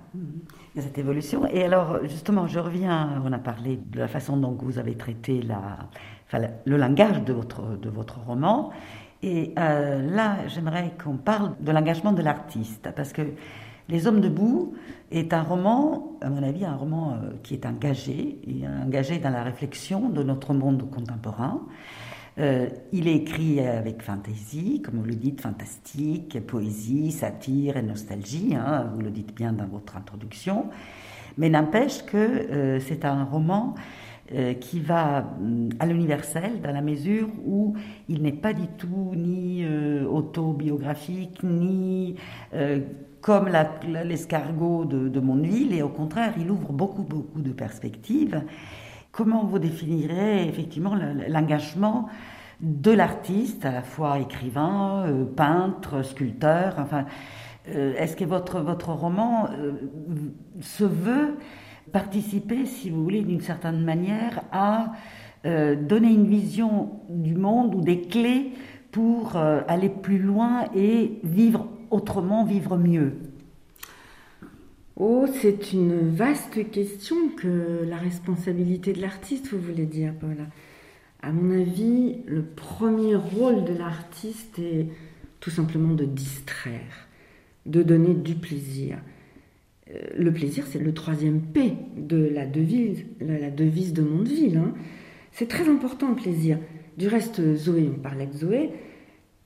Cette 0.75 0.97
évolution. 0.97 1.45
Et 1.45 1.63
alors, 1.63 1.99
justement, 2.03 2.47
je 2.47 2.57
reviens, 2.57 3.21
on 3.23 3.31
a 3.31 3.37
parlé 3.37 3.79
de 3.91 3.99
la 3.99 4.07
façon 4.07 4.35
dont 4.35 4.57
vous 4.59 4.79
avez 4.79 4.95
traité 4.95 5.43
la, 5.43 5.77
le 6.65 6.77
langage 6.77 7.23
de 7.23 7.33
votre, 7.33 7.77
de 7.77 7.89
votre 7.89 8.19
roman. 8.19 8.71
Et 9.21 9.53
euh, 9.59 10.01
là, 10.09 10.47
j'aimerais 10.47 10.93
qu'on 11.01 11.17
parle 11.17 11.53
de 11.59 11.71
l'engagement 11.71 12.13
de 12.13 12.23
l'artiste, 12.23 12.89
parce 12.95 13.13
que 13.13 13.21
Les 13.87 14.07
Hommes 14.07 14.21
debout 14.21 14.73
est 15.11 15.33
un 15.33 15.43
roman, 15.43 16.17
à 16.21 16.31
mon 16.31 16.41
avis, 16.41 16.65
un 16.65 16.75
roman 16.75 17.13
euh, 17.13 17.33
qui 17.43 17.53
est 17.53 17.65
engagé, 17.67 18.39
engagé 18.83 19.19
dans 19.19 19.29
la 19.29 19.43
réflexion 19.43 20.09
de 20.09 20.23
notre 20.23 20.55
monde 20.55 20.89
contemporain. 20.89 21.61
Euh, 22.37 22.67
il 22.91 23.07
est 23.07 23.15
écrit 23.15 23.61
avec 23.61 24.01
fantaisie, 24.01 24.81
comme 24.81 24.95
vous 24.95 25.05
le 25.05 25.15
dites, 25.15 25.41
fantastique, 25.41 26.45
poésie, 26.45 27.11
satire 27.11 27.77
et 27.77 27.81
nostalgie, 27.81 28.55
hein, 28.55 28.91
vous 28.93 29.01
le 29.01 29.09
dites 29.09 29.33
bien 29.33 29.53
dans 29.53 29.67
votre 29.67 29.95
introduction, 29.95 30.65
mais 31.37 31.49
n'empêche 31.49 32.05
que 32.05 32.17
euh, 32.17 32.79
c'est 32.81 33.05
un 33.05 33.23
roman 33.23 33.75
euh, 34.33 34.53
qui 34.53 34.81
va 34.81 35.21
mm, 35.21 35.69
à 35.79 35.85
l'universel 35.85 36.59
dans 36.61 36.73
la 36.73 36.81
mesure 36.81 37.29
où 37.45 37.75
il 38.09 38.21
n'est 38.21 38.33
pas 38.33 38.51
du 38.51 38.67
tout 38.67 39.13
ni 39.15 39.65
autobiographique, 40.05 41.41
ni 41.43 42.15
comme 43.21 43.49
l'escargot 44.03 44.85
de, 44.85 45.07
de 45.07 45.19
Mondeville, 45.21 45.73
et 45.73 45.81
au 45.81 45.89
contraire, 45.89 46.33
il 46.37 46.51
ouvre 46.51 46.73
beaucoup, 46.73 47.03
beaucoup 47.03 47.41
de 47.41 47.51
perspectives 47.51 48.41
Comment 49.15 49.45
vous 49.45 49.59
définirez 49.59 50.45
effectivement 50.45 50.93
l'engagement 50.93 52.09
de 52.59 52.91
l'artiste, 52.91 53.63
à 53.63 53.71
la 53.71 53.81
fois 53.81 54.19
écrivain, 54.19 55.05
euh, 55.07 55.23
peintre, 55.23 56.03
sculpteur. 56.03 56.75
Enfin, 56.79 57.05
euh, 57.69 57.93
est-ce 57.97 58.17
que 58.17 58.25
votre, 58.25 58.59
votre 58.59 58.89
roman 58.89 59.47
euh, 59.51 59.71
se 60.59 60.83
veut 60.83 61.37
participer, 61.93 62.65
si 62.65 62.89
vous 62.89 63.01
voulez, 63.05 63.21
d'une 63.21 63.39
certaine 63.39 63.85
manière, 63.85 64.41
à 64.51 64.91
donner 65.45 66.11
une 66.11 66.25
vision 66.25 66.99
du 67.07 67.35
monde 67.35 67.75
ou 67.75 67.81
des 67.81 68.01
clés 68.01 68.53
pour 68.91 69.37
aller 69.37 69.89
plus 69.89 70.17
loin 70.17 70.63
et 70.75 71.19
vivre 71.23 71.67
autrement, 71.91 72.43
vivre 72.43 72.77
mieux? 72.77 73.19
Oh, 74.97 75.25
c'est 75.41 75.73
une 75.73 76.09
vaste 76.09 76.71
question 76.71 77.27
que 77.35 77.83
la 77.85 77.97
responsabilité 77.97 78.93
de 78.93 79.01
l'artiste, 79.01 79.49
vous 79.51 79.59
voulez 79.59 79.85
dire, 79.85 80.13
Paula. 80.13 80.47
À 81.21 81.33
mon 81.33 81.59
avis, 81.59 82.17
le 82.27 82.43
premier 82.43 83.15
rôle 83.15 83.65
de 83.65 83.73
l'artiste 83.73 84.57
est 84.57 84.87
tout 85.41 85.49
simplement 85.49 85.93
de 85.93 86.05
distraire, 86.05 87.09
de 87.65 87.83
donner 87.83 88.13
du 88.13 88.35
plaisir. 88.35 88.99
Euh, 89.93 89.99
le 90.17 90.31
plaisir, 90.31 90.65
c'est 90.65 90.79
le 90.79 90.93
troisième 90.93 91.41
P 91.41 91.73
de 91.97 92.29
la 92.33 92.45
devise, 92.45 93.03
la 93.19 93.49
devise 93.51 93.91
de 93.91 94.01
Mondeville. 94.01 94.57
Hein. 94.57 94.73
C'est 95.33 95.49
très 95.49 95.67
important 95.67 96.09
le 96.09 96.15
plaisir. 96.15 96.57
Du 96.97 97.09
reste, 97.09 97.55
Zoé, 97.55 97.89
on 97.93 97.99
parlait 97.99 98.27
de 98.27 98.37
Zoé, 98.37 98.69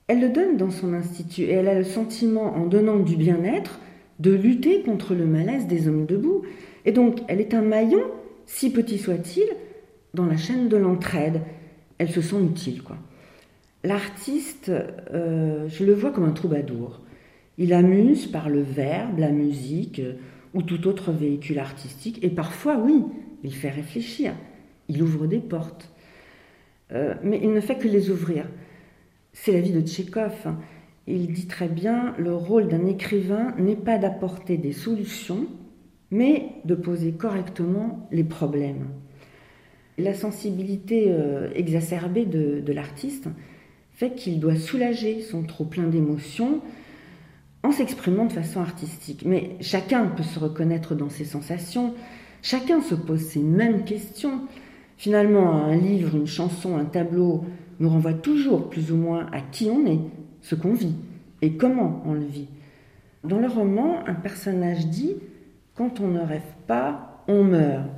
elle 0.06 0.20
le 0.20 0.28
donne 0.28 0.56
dans 0.56 0.70
son 0.70 0.92
institut 0.92 1.42
et 1.42 1.52
elle 1.52 1.68
a 1.68 1.74
le 1.74 1.84
sentiment, 1.84 2.54
en 2.56 2.66
donnant 2.66 3.00
du 3.00 3.16
bien-être, 3.16 3.80
de 4.20 4.32
lutter 4.32 4.82
contre 4.82 5.14
le 5.14 5.26
malaise 5.26 5.66
des 5.66 5.88
hommes 5.88 6.06
debout. 6.06 6.42
Et 6.84 6.92
donc, 6.92 7.20
elle 7.26 7.40
est 7.40 7.54
un 7.54 7.62
maillon, 7.62 8.02
si 8.46 8.70
petit 8.70 8.98
soit-il, 8.98 9.48
dans 10.14 10.26
la 10.26 10.36
chaîne 10.36 10.68
de 10.68 10.76
l'entraide. 10.76 11.40
Elle 11.98 12.10
se 12.10 12.20
sent 12.20 12.40
utile, 12.42 12.82
quoi. 12.82 12.96
L'artiste, 13.82 14.70
euh, 14.70 15.66
je 15.68 15.84
le 15.84 15.94
vois 15.94 16.10
comme 16.10 16.24
un 16.24 16.32
troubadour. 16.32 17.00
Il 17.56 17.72
amuse 17.72 18.26
par 18.26 18.50
le 18.50 18.60
verbe, 18.60 19.18
la 19.18 19.30
musique 19.30 20.00
euh, 20.00 20.14
ou 20.52 20.62
tout 20.62 20.86
autre 20.86 21.12
véhicule 21.12 21.58
artistique. 21.58 22.22
Et 22.22 22.28
parfois, 22.28 22.76
oui, 22.76 23.04
il 23.42 23.54
fait 23.54 23.70
réfléchir. 23.70 24.34
Il 24.88 25.02
ouvre 25.02 25.26
des 25.26 25.38
portes. 25.38 25.90
Euh, 26.92 27.14
mais 27.22 27.40
il 27.42 27.52
ne 27.52 27.60
fait 27.60 27.76
que 27.76 27.88
les 27.88 28.10
ouvrir. 28.10 28.46
C'est 29.32 29.52
la 29.52 29.60
vie 29.60 29.72
de 29.72 29.80
Tchékov. 29.80 30.34
Hein 30.44 30.58
il 31.06 31.32
dit 31.32 31.46
très 31.46 31.68
bien, 31.68 32.14
le 32.18 32.34
rôle 32.34 32.68
d'un 32.68 32.86
écrivain 32.86 33.54
n'est 33.58 33.76
pas 33.76 33.98
d'apporter 33.98 34.56
des 34.56 34.72
solutions, 34.72 35.46
mais 36.10 36.50
de 36.64 36.74
poser 36.74 37.12
correctement 37.12 38.08
les 38.10 38.24
problèmes. 38.24 38.88
La 39.98 40.14
sensibilité 40.14 41.06
euh, 41.08 41.50
exacerbée 41.54 42.24
de, 42.24 42.72
l'artiste 42.72 43.28
fait 43.92 44.14
qu'il 44.14 44.40
doit 44.40 44.56
soulager 44.56 45.20
son 45.20 45.42
trop 45.42 45.64
plein 45.64 45.86
d'émotions 45.86 46.60
en 47.62 47.70
s'exprimant 47.70 48.24
de 48.24 48.32
façon 48.32 48.60
artistique. 48.60 49.24
Mais 49.26 49.56
chacun 49.60 50.06
peut 50.06 50.22
se 50.22 50.38
reconnaître 50.38 50.94
dans 50.94 51.10
ses 51.10 51.26
sensations, 51.26 51.94
chacun 52.42 52.80
se 52.80 52.94
pose 52.94 53.20
ces 53.20 53.40
mêmes 53.40 53.84
questions. 53.84 54.40
Finalement, 54.96 55.52
un 55.52 55.76
livre, 55.76 56.16
une 56.16 56.26
chanson, 56.26 56.76
un 56.76 56.84
tableau 56.84 57.44
nous 57.78 57.88
renvoie 57.88 58.14
toujours 58.14 58.70
plus 58.70 58.92
ou 58.92 58.96
moins 58.96 59.26
à 59.32 59.40
qui 59.40 59.70
on 59.70 59.86
est, 59.86 60.00
ce 60.42 60.54
qu'on 60.54 60.72
vit 60.72 60.94
et 61.42 61.52
comment 61.52 62.02
on 62.06 62.14
le 62.14 62.24
vit. 62.24 62.48
Dans 63.24 63.38
le 63.38 63.48
roman, 63.48 64.06
un 64.06 64.14
personnage 64.14 64.86
dit 64.86 65.16
Quand 65.74 66.00
on 66.00 66.08
ne 66.08 66.20
rêve 66.20 66.42
pas, 66.66 67.22
on 67.28 67.44
meurt. 67.44 67.88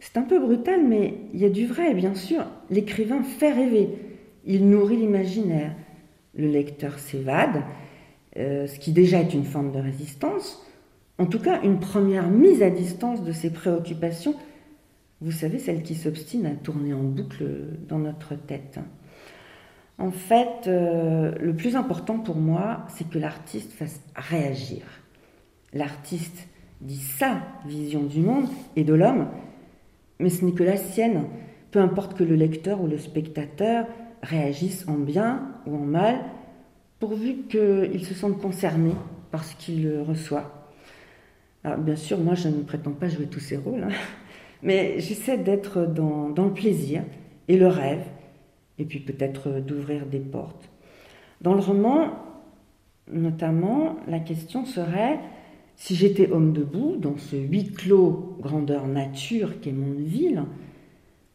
C'est 0.00 0.16
un 0.16 0.22
peu 0.22 0.38
brutal, 0.38 0.86
mais 0.86 1.14
il 1.32 1.40
y 1.40 1.44
a 1.44 1.50
du 1.50 1.66
vrai, 1.66 1.94
bien 1.94 2.14
sûr. 2.14 2.44
L'écrivain 2.70 3.22
fait 3.22 3.52
rêver, 3.52 3.88
il 4.44 4.68
nourrit 4.68 4.96
l'imaginaire. 4.96 5.72
Le 6.36 6.48
lecteur 6.48 6.98
s'évade, 6.98 7.62
euh, 8.36 8.66
ce 8.66 8.78
qui 8.78 8.92
déjà 8.92 9.20
est 9.20 9.34
une 9.34 9.44
forme 9.44 9.72
de 9.72 9.80
résistance, 9.80 10.64
en 11.18 11.26
tout 11.26 11.40
cas 11.40 11.60
une 11.62 11.80
première 11.80 12.28
mise 12.28 12.62
à 12.62 12.70
distance 12.70 13.24
de 13.24 13.32
ses 13.32 13.50
préoccupations, 13.50 14.34
vous 15.20 15.32
savez, 15.32 15.58
celle 15.58 15.82
qui 15.82 15.96
s'obstine 15.96 16.46
à 16.46 16.50
tourner 16.50 16.94
en 16.94 17.02
boucle 17.02 17.44
dans 17.88 17.98
notre 17.98 18.36
tête. 18.36 18.78
En 19.98 20.12
fait, 20.12 20.68
euh, 20.68 21.32
le 21.40 21.54
plus 21.54 21.74
important 21.74 22.18
pour 22.18 22.36
moi, 22.36 22.84
c'est 22.88 23.08
que 23.08 23.18
l'artiste 23.18 23.72
fasse 23.72 24.00
réagir. 24.14 24.82
L'artiste 25.72 26.46
dit 26.80 27.00
sa 27.00 27.40
vision 27.66 28.04
du 28.04 28.20
monde 28.20 28.46
et 28.76 28.84
de 28.84 28.94
l'homme, 28.94 29.26
mais 30.20 30.30
ce 30.30 30.44
n'est 30.44 30.52
que 30.52 30.62
la 30.62 30.76
sienne, 30.76 31.24
peu 31.72 31.80
importe 31.80 32.16
que 32.16 32.22
le 32.22 32.36
lecteur 32.36 32.80
ou 32.80 32.86
le 32.86 32.98
spectateur 32.98 33.86
réagisse 34.22 34.86
en 34.86 34.94
bien 34.94 35.48
ou 35.66 35.74
en 35.74 35.84
mal, 35.84 36.20
pourvu 37.00 37.42
qu'il 37.48 38.04
se 38.04 38.14
sente 38.14 38.40
concerné 38.40 38.92
par 39.32 39.44
ce 39.44 39.56
qu'il 39.56 40.00
reçoit. 40.00 40.70
Bien 41.64 41.96
sûr, 41.96 42.18
moi, 42.18 42.34
je 42.34 42.48
ne 42.48 42.62
prétends 42.62 42.92
pas 42.92 43.08
jouer 43.08 43.26
tous 43.26 43.40
ces 43.40 43.56
rôles, 43.56 43.84
hein, 43.84 43.94
mais 44.62 45.00
j'essaie 45.00 45.38
d'être 45.38 45.86
dans 45.86 46.32
le 46.36 46.52
plaisir 46.52 47.02
et 47.48 47.56
le 47.56 47.66
rêve 47.66 48.04
et 48.78 48.84
puis 48.84 49.00
peut-être 49.00 49.60
d'ouvrir 49.60 50.06
des 50.06 50.20
portes. 50.20 50.68
Dans 51.40 51.54
le 51.54 51.60
roman, 51.60 52.10
notamment, 53.10 53.96
la 54.06 54.20
question 54.20 54.64
serait 54.64 55.20
si 55.76 55.94
j'étais 55.94 56.30
homme 56.32 56.52
debout 56.52 56.96
dans 56.96 57.16
ce 57.16 57.36
huis 57.36 57.72
clos 57.72 58.36
grandeur 58.40 58.86
nature 58.86 59.60
qu'est 59.60 59.72
mon 59.72 59.94
ville, 59.94 60.42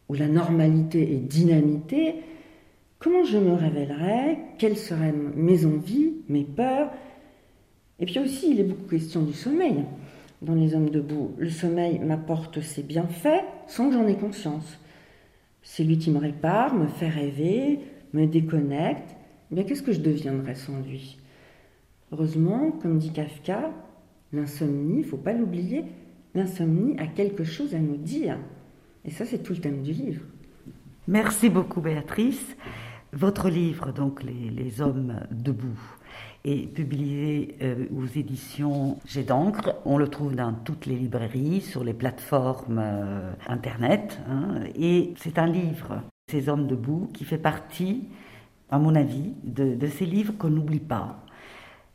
où 0.10 0.16
la 0.16 0.28
normalité 0.28 1.14
est 1.14 1.20
dynamité, 1.20 2.16
comment 3.00 3.24
je 3.24 3.38
me 3.38 3.54
révélerais 3.54 4.38
Quelles 4.58 4.78
seraient 4.78 5.14
mes 5.36 5.66
envies, 5.66 6.14
mes 6.28 6.44
peurs? 6.44 6.92
Et 8.00 8.06
puis 8.06 8.20
aussi, 8.20 8.52
il 8.52 8.60
est 8.60 8.66
beaucoup 8.66 8.90
question 8.90 9.22
du 9.22 9.34
sommeil 9.34 9.86
dans 10.42 10.56
les 10.56 10.76
hommes 10.76 10.90
debout. 10.90 11.32
Le 11.38 11.50
sommeil 11.50 12.00
m'apporte 12.00 12.60
ses 12.60 12.84
bienfaits 12.84 13.46
sans 13.68 13.88
que 13.88 13.94
j'en 13.94 14.08
ai 14.08 14.16
conscience. 14.16 14.78
C'est 15.64 15.84
lui 15.84 15.98
qui 15.98 16.12
me 16.12 16.20
répare, 16.20 16.76
me 16.76 16.88
fait 16.88 17.10
rêver, 17.10 17.80
me 18.14 18.28
déconnecte. 18.28 19.16
Eh 19.52 19.56
bien, 19.56 19.64
qu'est-ce 19.64 19.82
que 19.82 19.94
je 19.94 20.02
deviendrais 20.02 20.56
sans 20.56 20.80
lui? 20.82 21.18
Heureusement, 22.12 22.72
comme 22.72 23.00
dit 23.00 23.12
Kafka, 23.12 23.72
l'insomnie, 24.34 25.00
il 25.00 25.06
faut 25.06 25.18
pas 25.18 25.34
l'oublier, 25.34 25.86
l'insomnie 26.36 26.98
a 27.00 27.08
quelque 27.08 27.44
chose 27.44 27.74
à 27.74 27.80
nous 27.80 27.98
dire. 27.98 28.38
Et 29.06 29.10
ça, 29.10 29.26
c'est 29.26 29.40
tout 29.40 29.54
le 29.54 29.60
thème 29.60 29.82
du 29.82 29.94
livre. 29.94 30.22
Merci 31.08 31.50
beaucoup, 31.50 31.82
Béatrice. 31.82 32.56
Votre 33.12 33.50
livre, 33.50 33.92
donc 33.92 34.24
Les, 34.24 34.82
Hommes 34.82 35.20
debout, 35.32 35.80
est 36.44 36.74
publié 36.74 37.58
euh, 37.62 37.86
aux 37.96 38.06
éditions 38.06 38.98
J'ai 39.06 39.24
d'encre. 39.24 39.76
On 39.86 39.98
le 39.98 40.08
trouve 40.08 40.36
dans 40.36 40.54
toutes 40.54 40.86
les 40.86 40.96
librairies, 40.96 41.62
sur 41.62 41.84
les 41.84 41.94
plateformes 41.94 42.80
euh, 42.80 43.32
Internet. 43.48 44.20
Hein. 44.30 44.62
et 44.76 45.14
c'est 45.18 45.40
un 45.40 45.48
livre, 45.48 46.02
Ces 46.30 46.50
Hommes 46.50 46.68
debout, 46.68 47.10
qui 47.14 47.24
fait 47.24 47.38
partie, 47.38 48.08
à 48.70 48.80
mon 48.80 48.96
avis, 48.96 49.34
de, 49.44 49.76
de 49.76 49.88
ces 49.88 50.06
livres 50.06 50.34
qu'on 50.38 50.50
n'oublie 50.50 50.80
pas. 50.80 51.24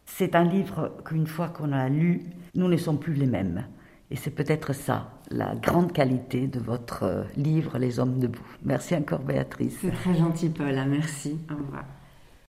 C'est 0.06 0.34
un 0.34 0.44
livre 0.44 0.96
qu'une 1.04 1.26
fois 1.26 1.48
qu'on 1.48 1.72
a 1.72 1.88
lu, 1.88 2.22
nous 2.54 2.68
ne 2.68 2.76
sommes 2.76 2.98
plus 2.98 3.14
les 3.14 3.26
mêmes. 3.26 3.64
Et 4.10 4.16
c'est 4.16 4.30
peut-être 4.30 4.72
ça, 4.72 5.12
la 5.30 5.54
grande 5.54 5.92
qualité 5.92 6.46
de 6.46 6.58
votre 6.58 7.02
euh, 7.02 7.24
livre 7.36 7.78
Les 7.78 8.00
Hommes 8.00 8.18
debout. 8.18 8.56
Merci 8.64 8.94
encore 8.96 9.20
Béatrice. 9.20 9.76
C'est 9.80 9.90
très 9.90 10.14
gentil 10.14 10.48
Paula, 10.48 10.86
merci. 10.86 11.38
Au 11.50 11.56
revoir. 11.56 11.84